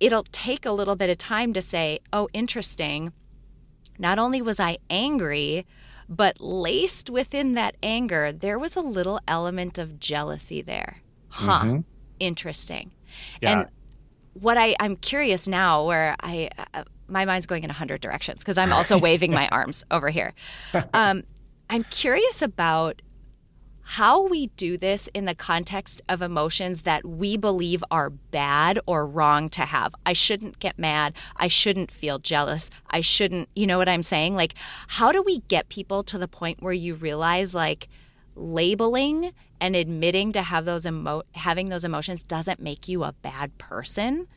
[0.00, 3.12] It'll take a little bit of time to say, oh, interesting.
[3.98, 5.66] Not only was I angry,
[6.08, 10.98] but laced within that anger, there was a little element of jealousy there.
[11.28, 11.60] Huh.
[11.64, 11.80] Mm-hmm.
[12.20, 12.92] Interesting.
[13.40, 13.60] Yeah.
[13.60, 13.68] And
[14.34, 18.42] what I, I'm curious now, where I, uh, my mind's going in a hundred directions
[18.42, 20.34] because I'm also waving my arms over here.
[20.94, 21.24] Um,
[21.70, 23.02] I'm curious about
[23.92, 29.06] how we do this in the context of emotions that we believe are bad or
[29.06, 29.94] wrong to have.
[30.04, 31.14] I shouldn't get mad.
[31.36, 32.68] I shouldn't feel jealous.
[32.90, 34.34] I shouldn't, you know what I'm saying?
[34.34, 34.52] Like,
[34.88, 37.88] how do we get people to the point where you realize, like,
[38.36, 43.56] labeling and admitting to have those emo- having those emotions doesn't make you a bad
[43.56, 44.28] person?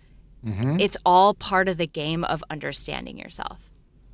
[0.46, 0.80] Mm-hmm.
[0.80, 3.60] It's all part of the game of understanding yourself.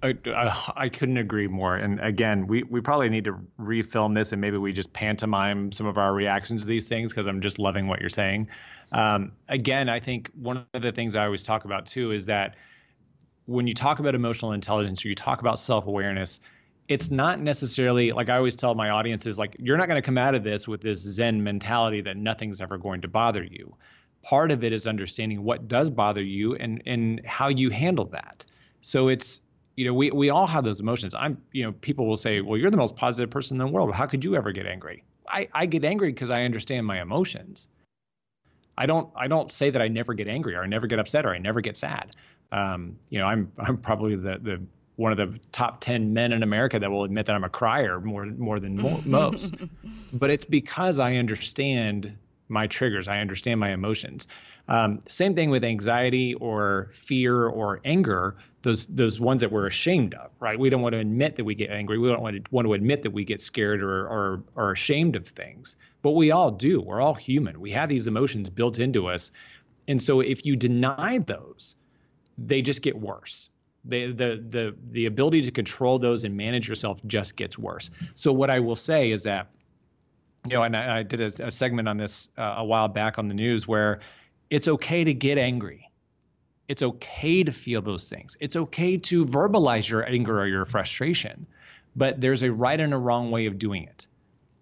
[0.03, 1.75] I, I, couldn't agree more.
[1.75, 5.87] And again, we, we probably need to refilm this and maybe we just pantomime some
[5.87, 8.49] of our reactions to these things because I'm just loving what you're saying.
[8.91, 12.55] Um, again, I think one of the things I always talk about too is that
[13.45, 16.41] when you talk about emotional intelligence or you talk about self awareness,
[16.87, 20.17] it's not necessarily like I always tell my audiences, like, you're not going to come
[20.17, 23.75] out of this with this Zen mentality that nothing's ever going to bother you
[24.23, 28.45] part of it is understanding what does bother you and and how you handle that.
[28.81, 29.41] So it's
[29.77, 31.15] you know we we all have those emotions.
[31.15, 33.93] I'm you know people will say, well, you're the most positive person in the world.
[33.93, 35.03] How could you ever get angry?
[35.29, 37.69] I I get angry because I understand my emotions.
[38.77, 41.25] I don't I don't say that I never get angry or I never get upset
[41.25, 42.15] or I never get sad.
[42.51, 44.61] Um, you know, I'm I'm probably the the
[44.95, 48.01] one of the top 10 men in America that will admit that I'm a crier
[48.01, 49.53] more more than most.
[50.11, 52.17] but it's because I understand
[52.49, 53.07] my triggers.
[53.07, 54.27] I understand my emotions.
[54.67, 58.35] Um, same thing with anxiety or fear or anger.
[58.63, 60.59] Those those ones that we're ashamed of, right?
[60.59, 61.97] We don't want to admit that we get angry.
[61.97, 65.27] We don't want to, want to admit that we get scared or, or ashamed of
[65.27, 65.77] things.
[66.01, 66.81] But we all do.
[66.81, 67.61] We're all human.
[67.61, 69.31] We have these emotions built into us,
[69.87, 71.75] and so if you deny those,
[72.37, 73.49] they just get worse.
[73.85, 77.89] The, the the the ability to control those and manage yourself just gets worse.
[78.15, 79.47] So what I will say is that
[80.45, 83.17] you know, and I, I did a, a, segment on this uh, a while back
[83.17, 83.99] on the news where
[84.49, 85.91] it's okay to get angry.
[86.67, 88.35] It's okay to feel those things.
[88.39, 91.47] It's okay to verbalize your anger or your frustration,
[91.95, 94.07] but there's a right and a wrong way of doing it.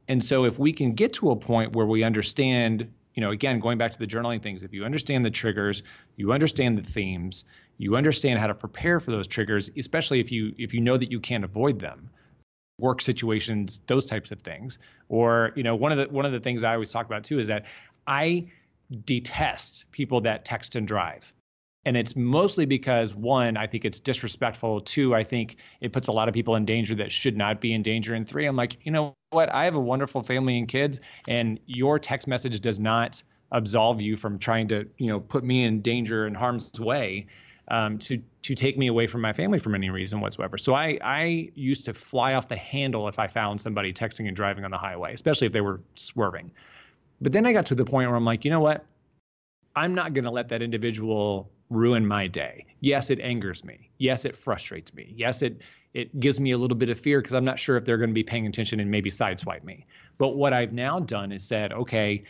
[0.07, 3.59] And so if we can get to a point where we understand, you know, again,
[3.59, 5.81] going back to the journaling things, if you understand the triggers,
[6.15, 7.45] you understand the themes,
[7.79, 11.11] you understand how to prepare for those triggers, especially if you if you know that
[11.11, 12.11] you can't avoid them
[12.77, 14.79] work situations, those types of things.
[15.09, 17.39] Or, you know, one of the one of the things I always talk about too
[17.39, 17.65] is that
[18.05, 18.51] I
[19.03, 21.31] detest people that text and drive.
[21.85, 24.81] And it's mostly because one, I think it's disrespectful.
[24.81, 27.73] Two, I think it puts a lot of people in danger that should not be
[27.73, 28.15] in danger.
[28.15, 29.53] And three, I'm like, you know what?
[29.53, 33.21] I have a wonderful family and kids, and your text message does not
[33.51, 37.27] absolve you from trying to, you know, put me in danger and harm's way
[37.67, 40.57] um, to to take me away from my family for any reason whatsoever.
[40.57, 44.35] So I I used to fly off the handle if I found somebody texting and
[44.35, 46.51] driving on the highway, especially if they were swerving.
[47.21, 48.85] But then I got to the point where I'm like, you know what?
[49.75, 52.65] I'm not going to let that individual ruin my day.
[52.79, 53.89] Yes, it angers me.
[53.97, 55.13] Yes, it frustrates me.
[55.15, 55.61] Yes, it
[55.93, 58.09] it gives me a little bit of fear because I'm not sure if they're going
[58.09, 59.85] to be paying attention and maybe sideswipe me.
[60.17, 62.25] But what I've now done is said, okay,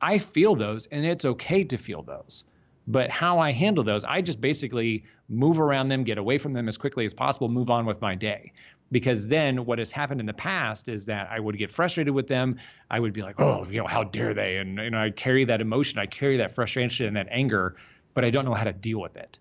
[0.00, 2.44] I feel those and it's okay to feel those.
[2.86, 6.66] But how I handle those, I just basically move around them, get away from them
[6.66, 8.52] as quickly as possible, move on with my day.
[8.92, 12.26] Because then what has happened in the past is that I would get frustrated with
[12.26, 12.58] them.
[12.90, 14.56] I would be like, oh, you know, how dare they?
[14.56, 17.76] And, you know, I carry that emotion, I carry that frustration and that anger,
[18.14, 19.38] but I don't know how to deal with it.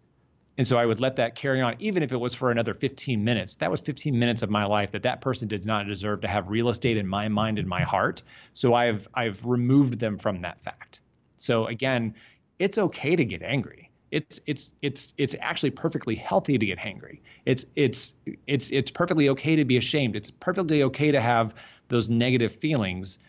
[0.60, 3.24] And so I would let that carry on, even if it was for another 15
[3.24, 3.56] minutes.
[3.56, 6.50] That was 15 minutes of my life that that person did not deserve to have
[6.50, 8.24] real estate in my mind and my heart.
[8.54, 11.00] So I've I've removed them from that fact.
[11.38, 12.16] So again,
[12.60, 13.89] it's okay to get angry.
[14.12, 17.20] It's it's it's it's actually perfectly healthy to get hangry.
[17.46, 18.16] It's it's
[18.48, 20.16] it's it's perfectly okay to be ashamed.
[20.16, 21.54] It's perfectly okay to have
[21.90, 23.20] those negative feelings,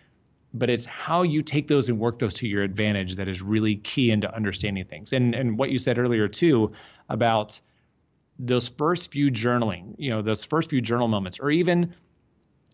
[0.55, 3.77] but it's how you take those and work those to your advantage that is really
[3.77, 5.13] key into understanding things.
[5.13, 6.73] And and what you said earlier too
[7.09, 7.61] about
[8.39, 11.95] those first few journaling, you know, those first few journal moments, or even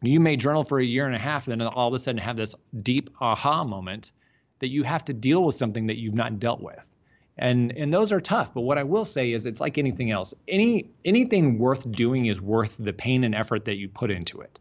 [0.01, 2.21] you may journal for a year and a half, and then all of a sudden
[2.21, 4.13] have this deep aha moment
[4.61, 6.79] that you have to deal with something that you've not dealt with.
[7.39, 10.35] And and those are tough, but what I will say is it's like anything else.
[10.49, 14.61] Any anything worth doing is worth the pain and effort that you put into it.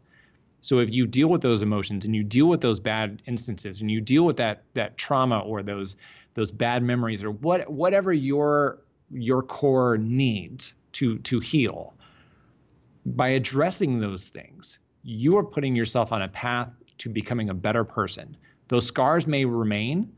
[0.60, 3.90] So if you deal with those emotions and you deal with those bad instances and
[3.90, 5.96] you deal with that that trauma or those
[6.34, 11.94] those bad memories or what whatever your your core needs to to heal,
[13.06, 17.84] By addressing those things, you are putting yourself on a path to becoming a better
[17.84, 18.36] person.
[18.68, 20.12] Those scars may remain,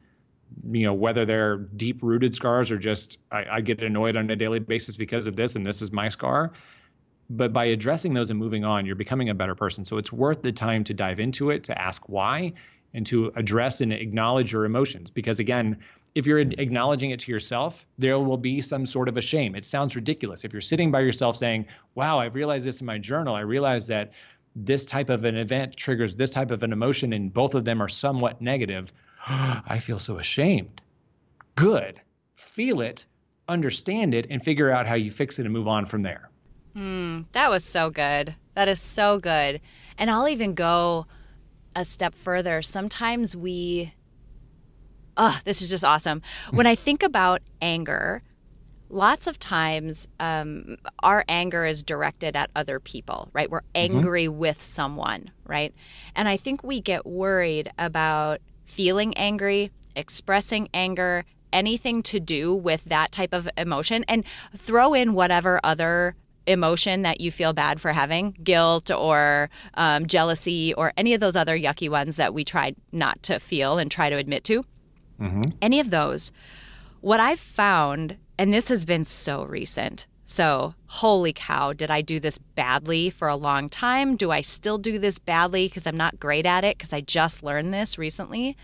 [0.71, 4.37] you know, whether they're deep rooted scars or just I, I, get annoyed on a
[4.37, 6.53] daily basis because of this and this is my scar.
[7.31, 9.85] But by addressing those and moving on, you're becoming a better person.
[9.85, 12.55] So it's worth the time to dive into it, to ask why,
[12.95, 15.11] and to address and acknowledge your emotions.
[15.11, 15.79] Because again,
[16.15, 19.55] if you're acknowledging it to yourself, there will be some sort of a shame.
[19.55, 20.45] It sounds ridiculous.
[20.45, 23.89] If you're sitting by yourself saying, Wow, I've realized this in my journal, I realized
[23.89, 24.13] that
[24.57, 27.83] this type of an event triggers this type of an emotion, and both of them
[27.83, 28.93] are somewhat negative.
[29.29, 30.81] I feel so ashamed.
[31.55, 32.01] Good.
[32.35, 33.07] Feel it,
[33.49, 36.31] understand it, and figure out how you fix it and move on from there.
[36.77, 38.35] Mm, that was so good.
[38.55, 39.61] That is so good.
[39.97, 41.07] And I'll even go
[41.75, 42.63] a step further.
[42.63, 43.95] Sometimes we,
[45.17, 46.23] oh, this is just awesome.
[46.51, 48.23] When I think about anger,
[48.91, 53.51] lots of times um, our anger is directed at other people, right?
[53.51, 53.97] We're mm-hmm.
[53.97, 54.39] angry mm-hmm.
[54.39, 55.75] with someone, right?
[56.15, 62.85] And I think we get worried about feeling angry, expressing anger, anything to do with
[62.85, 64.25] that type of emotion, and
[64.57, 66.15] throw in whatever other
[66.47, 71.37] emotion that you feel bad for having guilt or um, jealousy or any of those
[71.37, 74.65] other yucky ones that we try not to feel and try to admit to.
[75.21, 75.43] Mm-hmm.
[75.61, 76.33] Any of those.
[77.01, 80.07] What I've found and this has been so recent.
[80.31, 84.15] So, holy cow, did I do this badly for a long time?
[84.15, 87.43] Do I still do this badly because I'm not great at it because I just
[87.43, 88.55] learned this recently?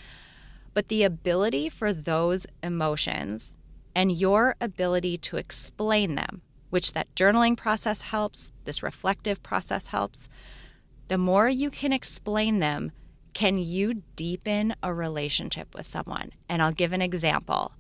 [0.75, 3.57] But the ability for those emotions
[3.95, 10.29] and your ability to explain them, which that journaling process helps, this reflective process helps,
[11.09, 12.93] the more you can explain them,
[13.33, 16.33] can you deepen a relationship with someone?
[16.47, 17.73] And I'll give an example.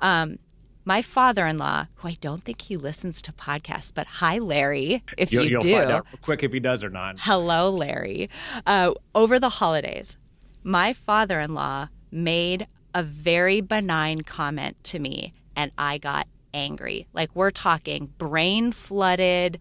[0.00, 0.40] Um,
[0.84, 5.44] my father-in-law, who I don't think he listens to podcasts, but hi, Larry, if you'll,
[5.44, 7.16] you you'll do, find out quick if he does or not.
[7.20, 8.28] Hello, Larry.
[8.66, 10.18] Uh, over the holidays,
[10.62, 17.06] my father-in-law made a very benign comment to me, and I got angry.
[17.12, 19.58] Like we're talking brain flooded,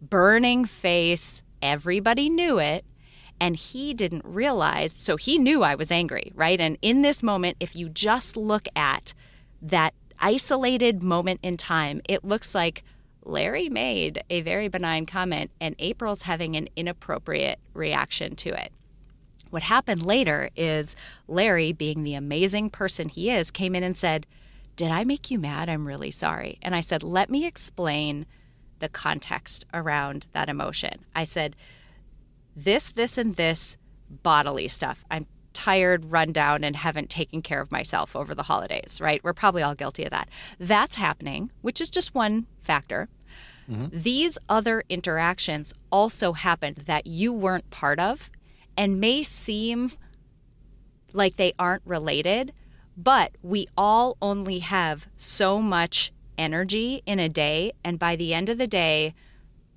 [0.00, 1.42] burning face.
[1.62, 2.84] Everybody knew it.
[3.40, 6.60] And he didn't realize, so he knew I was angry, right?
[6.60, 9.14] And in this moment, if you just look at
[9.62, 12.84] that isolated moment in time, it looks like
[13.22, 18.72] Larry made a very benign comment and April's having an inappropriate reaction to it.
[19.50, 20.96] What happened later is
[21.26, 24.26] Larry, being the amazing person he is, came in and said,
[24.76, 25.68] Did I make you mad?
[25.68, 26.58] I'm really sorry.
[26.62, 28.26] And I said, Let me explain
[28.78, 31.04] the context around that emotion.
[31.14, 31.56] I said,
[32.54, 33.76] This, this, and this
[34.10, 35.04] bodily stuff.
[35.10, 35.26] I'm
[35.58, 39.20] tired, run down, and haven't taken care of myself over the holidays, right?
[39.24, 40.28] We're probably all guilty of that.
[40.60, 43.08] That's happening, which is just one factor.
[43.68, 43.86] Mm-hmm.
[43.90, 48.30] These other interactions also happened that you weren't part of
[48.76, 49.90] and may seem
[51.12, 52.52] like they aren't related,
[52.96, 57.72] but we all only have so much energy in a day.
[57.82, 59.12] And by the end of the day,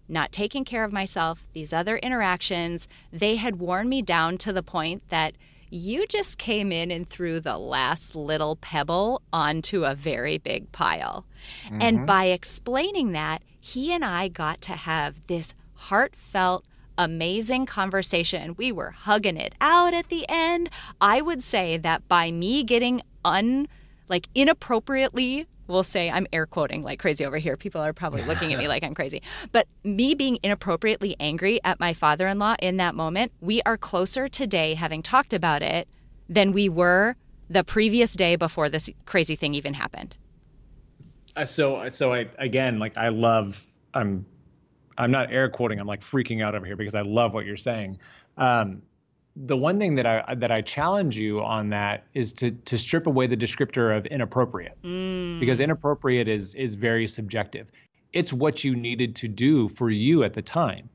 [0.08, 4.62] not taking care of myself, these other interactions, they had worn me down to the
[4.62, 5.34] point that
[5.72, 11.26] you just came in and threw the last little pebble onto a very big pile.
[11.66, 11.82] Mm-hmm.
[11.82, 16.66] And by explaining that, he and I got to have this heartfelt,
[16.98, 18.56] amazing conversation.
[18.58, 20.70] We were hugging it out at the end.
[21.00, 23.68] I would say that by me getting un
[24.10, 27.58] like inappropriately will say I'm air quoting like crazy over here.
[27.58, 29.22] People are probably looking at me like I'm crazy.
[29.52, 33.78] But me being inappropriately angry at my father in law in that moment, we are
[33.78, 35.88] closer today, having talked about it,
[36.30, 37.16] than we were
[37.50, 40.16] the previous day before this crazy thing even happened.
[41.36, 43.66] Uh, so, so I again, like I love.
[43.94, 44.26] I'm,
[44.98, 45.80] I'm not air quoting.
[45.80, 48.00] I'm like freaking out over here because I love what you're saying.
[48.38, 48.84] Um,
[49.36, 53.08] the one thing that I that I challenge you on that is to to strip
[53.08, 55.40] away the descriptor of inappropriate mm.
[55.40, 57.72] because inappropriate is is very subjective.
[58.12, 60.90] It's what you needed to do for you at the time.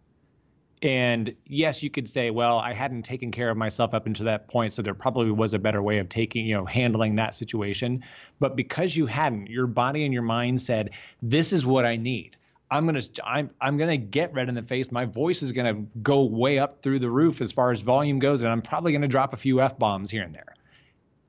[0.82, 4.48] And yes, you could say, well, I hadn't taken care of myself up until that
[4.48, 8.04] point, so there probably was a better way of taking, you know, handling that situation.
[8.38, 10.90] But because you hadn't, your body and your mind said,
[11.22, 12.36] this is what I need.
[12.70, 14.90] I'm gonna I'm I'm gonna get red in the face.
[14.90, 18.42] My voice is gonna go way up through the roof as far as volume goes,
[18.42, 20.54] and I'm probably gonna drop a few f bombs here and there.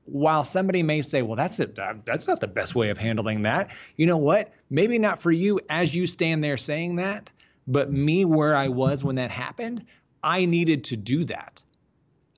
[0.04, 1.76] While somebody may say, "Well, that's it.
[1.76, 4.52] That's not the best way of handling that." You know what?
[4.70, 7.30] Maybe not for you as you stand there saying that,
[7.66, 9.84] but me where I was when that happened,
[10.22, 11.62] I needed to do that.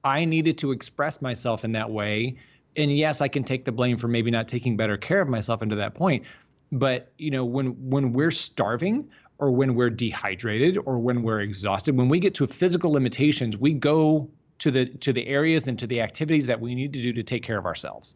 [0.02, 2.36] I needed to express myself in that way.
[2.76, 5.62] And yes, I can take the blame for maybe not taking better care of myself
[5.62, 6.24] into that point,
[6.70, 9.10] but you know, when when we're starving,
[9.40, 11.96] or when we're dehydrated or when we're exhausted.
[11.96, 15.86] When we get to physical limitations, we go to the to the areas and to
[15.86, 18.14] the activities that we need to do to take care of ourselves.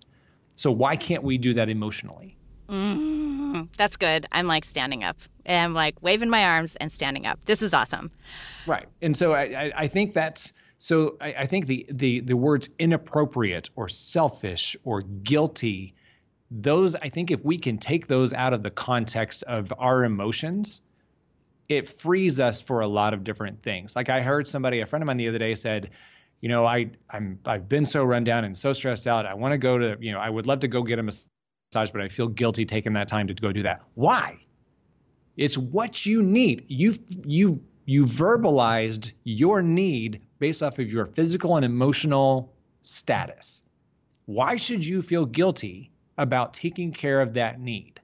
[0.55, 2.37] So why can't we do that emotionally?
[2.69, 4.27] Mm, that's good.
[4.31, 5.17] I'm like standing up.
[5.45, 7.45] And I'm like waving my arms and standing up.
[7.47, 8.11] This is awesome.
[8.67, 8.87] Right.
[9.03, 12.69] And so I, I, I think that's so I, I, think the the the words
[12.79, 15.95] inappropriate or selfish or guilty,
[16.51, 20.83] those I think if we can take those out of the context of our emotions,
[21.69, 23.97] it frees us for a lot of different things.
[23.97, 25.91] Like I heard somebody, a friend of mine the other day said,
[26.41, 29.27] you know, I I'm I've been so run down and so stressed out.
[29.27, 31.91] I want to go to, you know, I would love to go get a massage,
[31.91, 33.83] but I feel guilty taking that time to go do that.
[33.95, 34.41] Why?
[35.37, 36.67] It's what you need.
[36.69, 43.63] You you you verbalized your need based off of your physical and emotional status.
[44.27, 48.01] Why should you feel guilty about taking care of that need?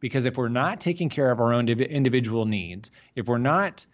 [0.00, 3.84] Because if we're not taking care of our own individual needs, if we're not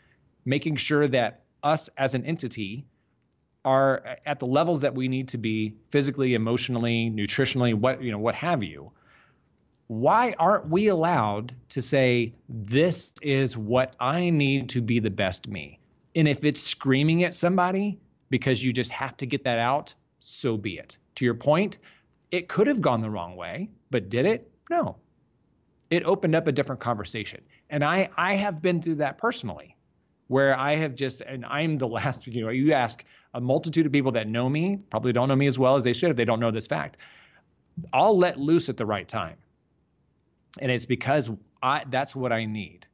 [0.44, 2.86] making sure that us as an entity
[3.64, 8.18] are at the levels that we need to be physically, emotionally, nutritionally, what you know,
[8.18, 8.92] what have you,
[9.88, 15.48] why aren't we allowed to say this is what I need to be the best
[15.48, 15.80] me?
[16.14, 17.98] And if it's screaming at somebody
[18.30, 20.98] because you just have to get that out, so be it.
[21.16, 21.78] To your point,
[22.30, 24.50] it could have gone the wrong way, but did it?
[24.70, 24.96] No
[25.90, 27.42] it opened up a different conversation.
[27.70, 29.76] And I I have been through that personally,
[30.28, 32.26] where I have just and I'm the last.
[32.26, 33.04] You know, you ask
[33.34, 35.92] a multitude of people that know me, probably don't know me as well as they
[35.92, 36.96] should if they don't know this fact.
[37.92, 39.36] I'll let loose at the right time,
[40.58, 41.30] and it's because
[41.62, 42.86] I that's what I need,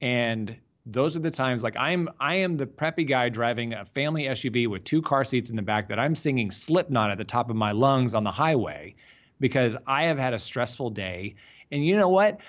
[0.00, 0.56] and
[0.86, 4.68] those are the times like I'm I am the preppy guy driving a family SUV
[4.68, 7.56] with two car seats in the back that I'm singing Slipknot at the top of
[7.56, 8.94] my lungs on the highway
[9.40, 11.36] because I have had a stressful day
[11.70, 12.40] and you know what?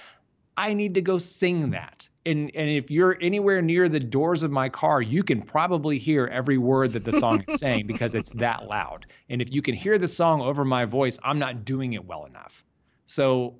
[0.57, 2.09] I need to go sing that.
[2.25, 6.25] And and if you're anywhere near the doors of my car, you can probably hear
[6.25, 9.05] every word that the song is saying because it's that loud.
[9.29, 12.25] And if you can hear the song over my voice, I'm not doing it well
[12.25, 12.63] enough.
[13.05, 13.55] So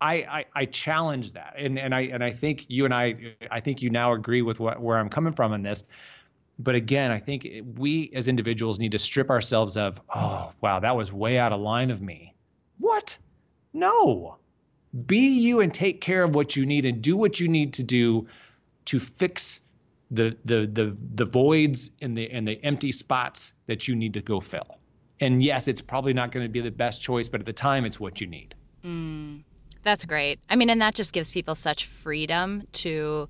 [0.00, 3.60] I, I, I challenge that, and and I and I think you and I I
[3.60, 5.84] think you now agree with what where I'm coming from in this.
[6.58, 7.46] But again, I think
[7.76, 11.60] we as individuals need to strip ourselves of oh wow that was way out of
[11.60, 12.34] line of me.
[12.78, 13.18] What?
[13.72, 14.38] No,
[15.06, 17.82] be you and take care of what you need and do what you need to
[17.82, 18.26] do
[18.86, 19.60] to fix
[20.10, 24.22] the the the the voids and the and the empty spots that you need to
[24.22, 24.78] go fill.
[25.20, 27.84] And yes, it's probably not going to be the best choice, but at the time,
[27.84, 28.54] it's what you need.
[28.84, 29.42] Mm,
[29.82, 30.40] that's great.
[30.48, 33.28] I mean, and that just gives people such freedom to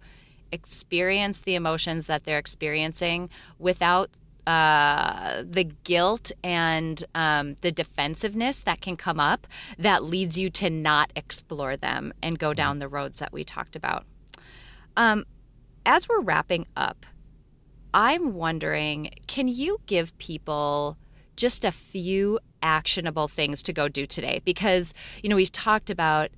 [0.53, 4.11] experience the emotions that they're experiencing without
[4.47, 9.47] uh, the guilt and um, the defensiveness that can come up
[9.79, 13.77] that leads you to not explore them and go down the roads that we talked
[13.77, 14.05] about.
[14.97, 15.25] Um,
[15.87, 17.07] as we're wrapping up,
[17.93, 20.97] I'm wondering can you give people
[21.37, 24.41] just a few actionable things to go do today?
[24.45, 26.31] Because, you know, we've talked about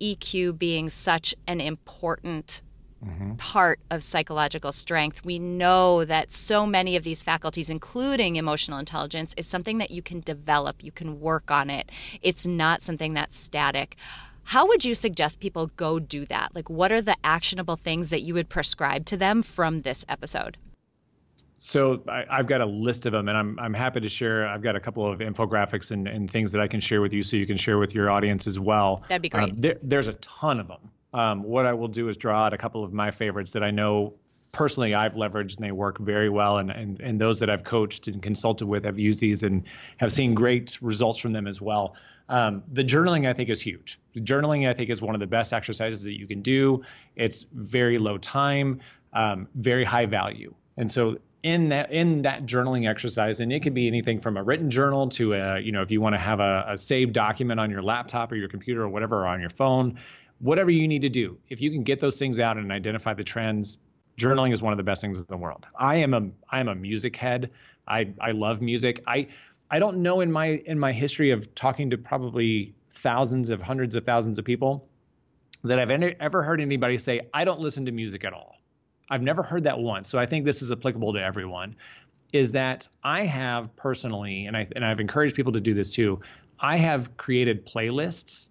[0.00, 2.62] EQ being such an important
[3.04, 3.34] mm-hmm.
[3.34, 5.24] part of psychological strength.
[5.24, 10.02] We know that so many of these faculties, including emotional intelligence, is something that you
[10.02, 11.90] can develop, you can work on it.
[12.22, 13.96] It's not something that's static.
[14.44, 16.54] How would you suggest people go do that?
[16.54, 20.56] Like, what are the actionable things that you would prescribe to them from this episode?
[21.62, 24.48] So I, have got a list of them, and I'm I'm happy to share.
[24.48, 27.22] I've got a couple of infographics and, and things that I can share with you,
[27.22, 29.04] so you can share with your audience as well.
[29.10, 29.50] That'd be great.
[29.50, 30.90] Um, there, there's a ton of them.
[31.12, 33.70] Um, what I will do is draw out a couple of my favorites that I
[33.70, 34.14] know
[34.52, 36.56] personally I've leveraged and they work very well.
[36.56, 39.62] And, and, and those that I've coached and consulted with have used these and
[39.98, 41.94] have seen great results from them as well.
[42.30, 44.00] Um, the journaling I think is huge.
[44.14, 46.82] The journaling I think is one of the best exercises that you can do.
[47.16, 48.80] It's very low time,
[49.12, 50.54] um, very high value.
[50.78, 54.42] And so in that in that journaling exercise, and it could be anything from a
[54.42, 57.58] written journal to a, you know, if you want to have a, a saved document
[57.58, 59.98] on your laptop or your computer or whatever or on your phone,
[60.38, 63.24] whatever you need to do, if you can get those things out and identify the
[63.24, 63.78] trends,
[64.18, 65.66] journaling is one of the best things in the world.
[65.74, 67.50] I am a I am a music head.
[67.88, 69.02] I I love music.
[69.06, 69.28] I
[69.70, 73.96] I don't know in my in my history of talking to probably thousands of hundreds
[73.96, 74.88] of thousands of people
[75.64, 78.59] that I've ever heard anybody say I don't listen to music at all.
[79.10, 80.08] I've never heard that once.
[80.08, 81.76] So I think this is applicable to everyone.
[82.32, 86.20] Is that I have personally, and I and I've encouraged people to do this too.
[86.60, 88.50] I have created playlists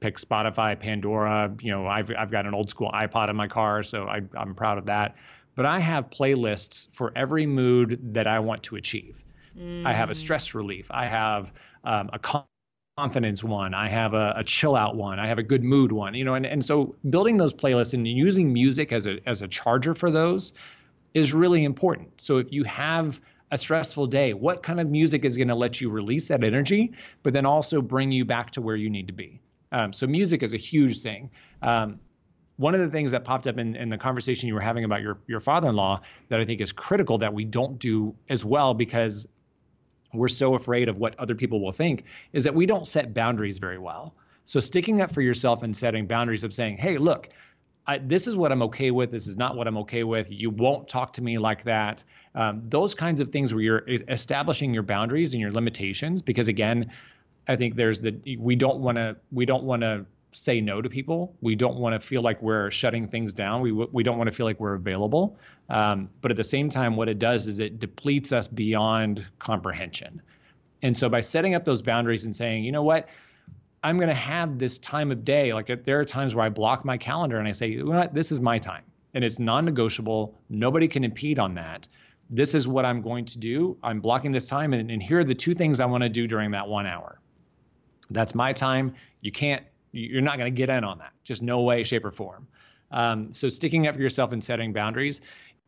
[0.00, 1.54] pick Spotify, Pandora.
[1.60, 4.54] You know, I've I've got an old school iPod in my car, so I, I'm
[4.54, 5.16] proud of that.
[5.54, 9.22] But I have playlists for every mood that I want to achieve.
[9.56, 9.84] Mm.
[9.84, 10.16] I have a mm.
[10.16, 10.90] stress relief.
[10.90, 11.52] I have
[11.84, 12.18] um, a
[13.00, 16.14] confidence one, I have a, a, chill out one, I have a good mood one,
[16.14, 19.48] you know, and, and so building those playlists and using music as a as a
[19.48, 20.52] charger for those
[21.14, 22.20] is really important.
[22.20, 23.20] So if you have
[23.50, 26.92] a stressful day, what kind of music is going to let you release that energy,
[27.22, 29.40] but then also bring you back to where you need to be?
[29.72, 31.30] Um, so music is a huge thing.
[31.62, 32.00] Um,
[32.58, 35.00] one of the things that popped up in, in the conversation you were having about
[35.00, 39.26] your your father-in-law that I think is critical that we don't do as well because
[40.12, 43.58] we're so afraid of what other people will think is that we don't set boundaries
[43.58, 44.14] very well.
[44.44, 47.28] So sticking up for yourself and setting boundaries of saying, "Hey, look,
[47.86, 49.10] I, this is what I'm okay with.
[49.10, 50.30] This is not what I'm okay with.
[50.30, 52.02] You won't talk to me like that."
[52.34, 56.90] Um, those kinds of things where you're establishing your boundaries and your limitations, because again,
[57.48, 60.88] I think there's the we don't want to we don't want to say no to
[60.88, 61.36] people.
[61.40, 63.60] We don't want to feel like we're shutting things down.
[63.62, 65.38] We we don't want to feel like we're available.
[65.68, 70.22] Um, but at the same time, what it does is it depletes us beyond comprehension.
[70.82, 73.08] And so by setting up those boundaries and saying, you know what,
[73.82, 75.52] I'm going to have this time of day.
[75.52, 78.14] Like there are times where I block my calendar and I say, you know what,
[78.14, 80.38] this is my time, and it's non-negotiable.
[80.48, 81.88] Nobody can impede on that.
[82.30, 83.76] This is what I'm going to do.
[83.82, 86.26] I'm blocking this time, and, and here are the two things I want to do
[86.28, 87.20] during that one hour.
[88.10, 88.94] That's my time.
[89.20, 91.12] You can't you're not going to get in on that.
[91.24, 92.46] Just no way, shape, or form.
[92.90, 95.20] Um, so sticking up for yourself and setting boundaries.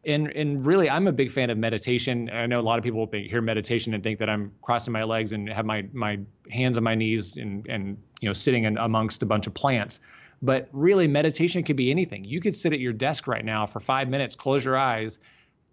[0.05, 2.29] And and really, I'm a big fan of meditation.
[2.33, 5.05] I know a lot of people think, hear meditation and think that I'm crossing my
[5.05, 6.19] legs and have my my
[6.51, 10.01] hands on my knees and and you know sitting in, amongst a bunch of plants.
[10.45, 12.25] But really, meditation could be anything.
[12.25, 15.21] You could sit at your desk right now for five minutes, close your eyes,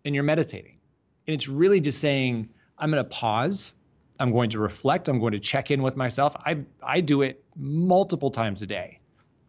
[0.06, 0.78] and you're meditating.
[1.26, 3.74] And it's really just saying, I'm going to pause
[4.20, 5.08] I'm going to reflect.
[5.08, 6.36] I'm going to check in with myself.
[6.46, 9.00] I I do it multiple times a day,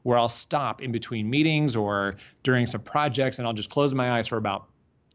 [0.03, 4.19] where I'll stop in between meetings or during some projects, and I'll just close my
[4.19, 4.67] eyes for about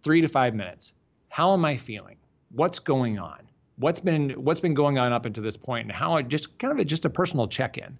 [0.01, 0.93] three to five minutes.
[1.29, 2.17] How am I feeling?
[2.51, 3.39] What's going on?
[3.77, 6.71] What's been what's been going on up until this point, and how I just kind
[6.71, 7.97] of a, just a personal check in.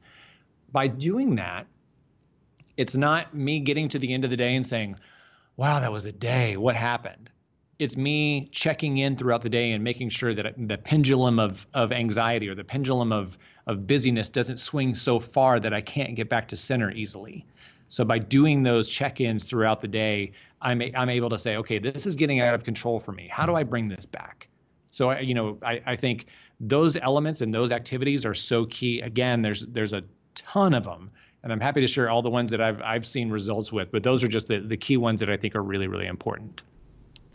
[0.71, 1.67] By doing that,
[2.77, 4.95] it's not me getting to the end of the day and saying,
[5.57, 6.55] "Wow, that was a day.
[6.55, 7.29] What happened?"
[7.78, 11.91] It's me checking in throughout the day and making sure that the pendulum of of
[11.91, 16.30] anxiety or the pendulum of of busyness doesn't swing so far that I can't get
[16.30, 17.45] back to center easily.
[17.88, 22.05] So by doing those check-ins throughout the day, I'm I'm able to say, okay, this
[22.05, 23.28] is getting out of control for me.
[23.32, 24.47] How do I bring this back?
[24.91, 26.28] So I, you know, I, I think
[26.59, 29.01] those elements and those activities are so key.
[29.01, 30.03] Again, there's there's a
[30.36, 31.11] ton of them,
[31.43, 33.91] and I'm happy to share all the ones that I've I've seen results with.
[33.91, 36.63] But those are just the the key ones that I think are really really important.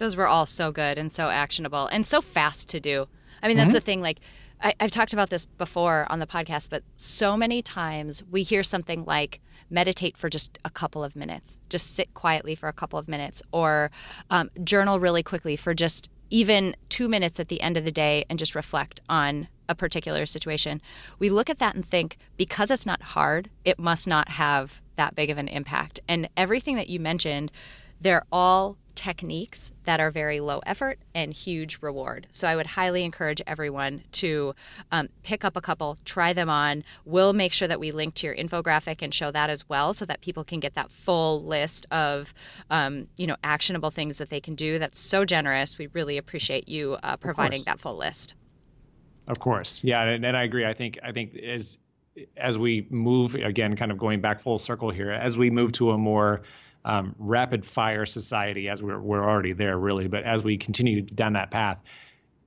[0.00, 3.06] Those were all so good and so actionable and so fast to do.
[3.42, 3.74] I mean, that's mm-hmm.
[3.74, 4.00] the thing.
[4.00, 4.20] Like,
[4.60, 8.62] I, I've talked about this before on the podcast, but so many times we hear
[8.62, 9.40] something like,
[9.70, 13.40] meditate for just a couple of minutes, just sit quietly for a couple of minutes,
[13.52, 13.90] or
[14.30, 18.24] um, journal really quickly for just even two minutes at the end of the day
[18.28, 20.80] and just reflect on a particular situation.
[21.20, 25.14] We look at that and think, because it's not hard, it must not have that
[25.14, 26.00] big of an impact.
[26.08, 27.52] And everything that you mentioned,
[28.00, 32.26] they're all techniques that are very low effort and huge reward.
[32.30, 34.54] So I would highly encourage everyone to
[34.92, 36.84] um, pick up a couple, try them on.
[37.06, 40.04] We'll make sure that we link to your infographic and show that as well, so
[40.04, 42.34] that people can get that full list of
[42.68, 44.78] um, you know actionable things that they can do.
[44.78, 45.78] That's so generous.
[45.78, 48.34] We really appreciate you uh, providing that full list.
[49.28, 50.66] Of course, yeah, and, and I agree.
[50.66, 51.78] I think I think as
[52.36, 55.92] as we move again, kind of going back full circle here, as we move to
[55.92, 56.42] a more
[56.84, 60.08] um, rapid fire society as we're, we're already there really.
[60.08, 61.78] But as we continue down that path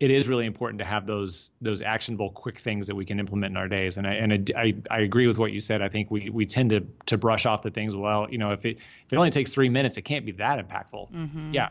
[0.04, 3.52] it is really important to have those those actionable quick things that we can implement
[3.52, 3.96] in our days.
[3.96, 5.82] And I and I, I agree with what you said.
[5.82, 8.66] I think we we tend to to brush off the things well you know if
[8.66, 11.10] it if it only takes 3 minutes it can't be that impactful.
[11.10, 11.54] Mm-hmm.
[11.54, 11.70] yeah.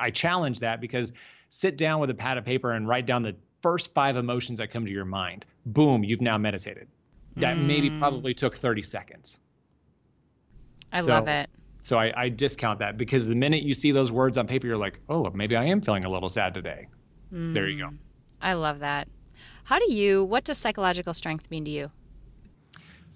[0.00, 1.12] I challenge that because
[1.50, 4.70] sit down with a pad of paper and write down the first five emotions that
[4.70, 5.44] come to your mind.
[5.66, 6.88] Boom you've now meditated.
[7.36, 7.66] That mm.
[7.66, 9.38] maybe probably took 30 seconds.
[10.90, 11.50] I so, love it
[11.86, 14.76] so I, I, discount that because the minute you see those words on paper, you're
[14.76, 16.88] like, oh, maybe I am feeling a little sad today.
[17.32, 17.90] Mm, there you go.
[17.90, 17.98] Mm,
[18.42, 19.06] I love that.
[19.62, 21.92] How do you, what does psychological strength mean to you?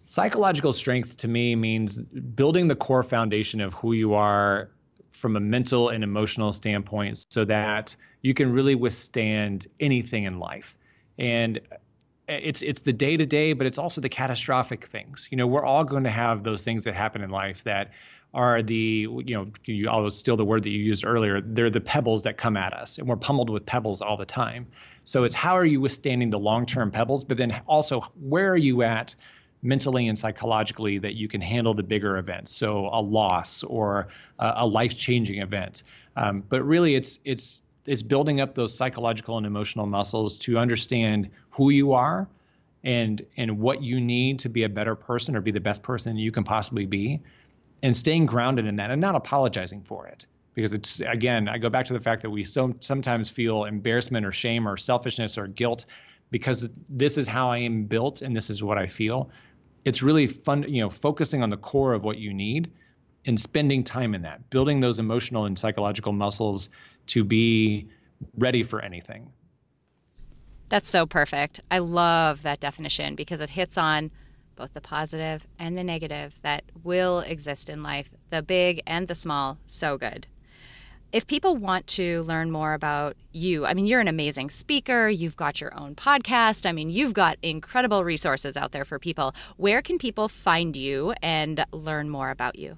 [0.07, 4.71] Psychological strength to me means building the core foundation of who you are
[5.11, 10.77] from a mental and emotional standpoint so that you can really withstand anything in life.
[11.19, 11.59] And
[12.29, 15.27] it's it's the day to day, but it's also the catastrophic things.
[15.33, 17.91] You know, we're all going to have those things that happen in life that
[18.33, 21.41] are the you know you, I'll steal the word that you used earlier.
[21.41, 24.69] They're the pebbles that come at us, and we're pummeled with pebbles all the time.
[25.05, 28.83] So it's how are you withstanding the long-term pebbles, but then also where are you
[28.83, 29.17] at
[29.63, 32.53] mentally and psychologically that you can handle the bigger events.
[32.53, 34.09] So a loss or
[34.39, 35.83] a, a life-changing event.
[36.17, 41.31] Um, but really, it's it's it's building up those psychological and emotional muscles to understand
[41.51, 42.29] who you are
[42.85, 46.17] and and what you need to be a better person or be the best person
[46.17, 47.21] you can possibly be
[47.83, 50.27] and staying grounded in that and not apologizing for it.
[50.55, 54.27] Because it's again i go back to the fact that we so sometimes feel embarrassment
[54.27, 55.87] or shame or selfishness or guilt
[56.31, 59.31] because this is how i am built and this is what i feel.
[59.85, 62.73] It's really fun you know focusing on the core of what you need
[63.27, 66.71] and spending time in that building those emotional and psychological muscles
[67.07, 67.89] to be
[68.37, 69.33] ready for anything.
[70.69, 71.61] That's so perfect.
[71.71, 74.11] I love that definition because it hits on
[74.61, 79.15] both the positive and the negative that will exist in life, the big and the
[79.15, 79.57] small.
[79.67, 80.27] So good.
[81.13, 85.09] If people want to learn more about you, I mean, you're an amazing speaker.
[85.09, 86.69] You've got your own podcast.
[86.69, 89.35] I mean, you've got incredible resources out there for people.
[89.57, 92.77] Where can people find you and learn more about you?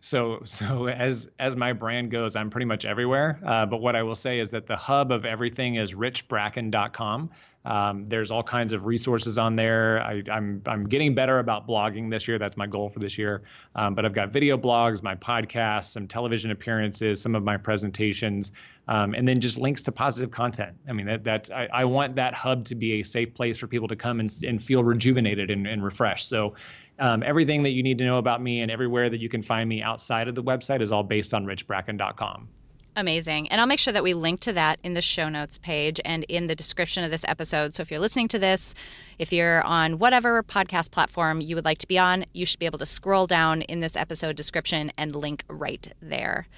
[0.00, 3.38] So, so as as my brand goes, I'm pretty much everywhere.
[3.44, 7.30] Uh, but what I will say is that the hub of everything is richbracken.com.
[7.64, 10.02] Um, there's all kinds of resources on there.
[10.02, 12.38] I, am I'm, I'm getting better about blogging this year.
[12.38, 13.42] That's my goal for this year.
[13.74, 18.52] Um, but I've got video blogs, my podcasts, some television appearances, some of my presentations,
[18.88, 20.76] um, and then just links to positive content.
[20.88, 23.66] I mean that that I, I, want that hub to be a safe place for
[23.66, 26.28] people to come and, and feel rejuvenated and, and refreshed.
[26.28, 26.54] So
[26.98, 29.68] um, everything that you need to know about me and everywhere that you can find
[29.68, 32.48] me outside of the website is all based on richbracken.com.
[32.96, 33.48] Amazing.
[33.48, 36.24] And I'll make sure that we link to that in the show notes page and
[36.24, 37.72] in the description of this episode.
[37.72, 38.74] So if you're listening to this,
[39.18, 42.66] if you're on whatever podcast platform you would like to be on, you should be
[42.66, 46.48] able to scroll down in this episode description and link right there.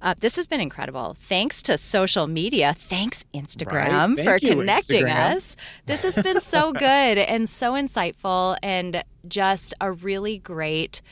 [0.00, 1.16] Uh, this has been incredible.
[1.20, 2.74] Thanks to social media.
[2.76, 4.24] Thanks, Instagram, right.
[4.24, 5.36] for you, connecting Instagram.
[5.36, 5.56] us.
[5.86, 11.02] This has been so good and so insightful and just a really great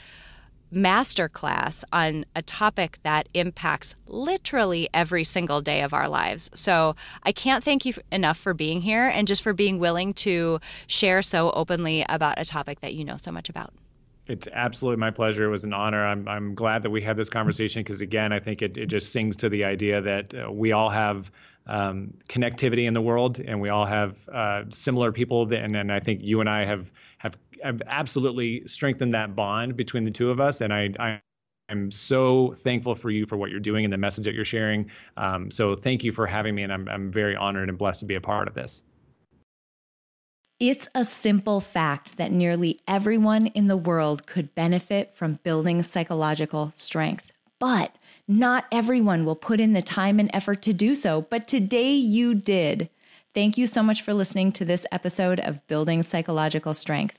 [0.72, 6.50] masterclass on a topic that impacts literally every single day of our lives.
[6.54, 10.60] So I can't thank you enough for being here and just for being willing to
[10.86, 13.72] share so openly about a topic that you know so much about.
[14.26, 15.44] It's absolutely my pleasure.
[15.44, 16.06] It was an honor.
[16.06, 19.10] I'm, I'm glad that we had this conversation because, again, I think it, it just
[19.10, 21.32] sings to the idea that uh, we all have
[21.66, 25.46] um, connectivity in the world and we all have uh, similar people.
[25.46, 26.92] That, and, and I think you and I have,
[27.62, 30.60] have absolutely strengthened that bond between the two of us.
[30.60, 31.20] And I, I
[31.70, 34.90] I'm so thankful for you for what you're doing and the message that you're sharing.
[35.16, 38.06] Um, so thank you for having me, and I'm, I'm very honored and blessed to
[38.06, 38.82] be a part of this.
[40.58, 46.72] It's a simple fact that nearly everyone in the world could benefit from building psychological
[46.74, 47.96] strength, but
[48.28, 51.22] not everyone will put in the time and effort to do so.
[51.22, 52.90] But today you did.
[53.32, 57.18] Thank you so much for listening to this episode of Building Psychological Strength.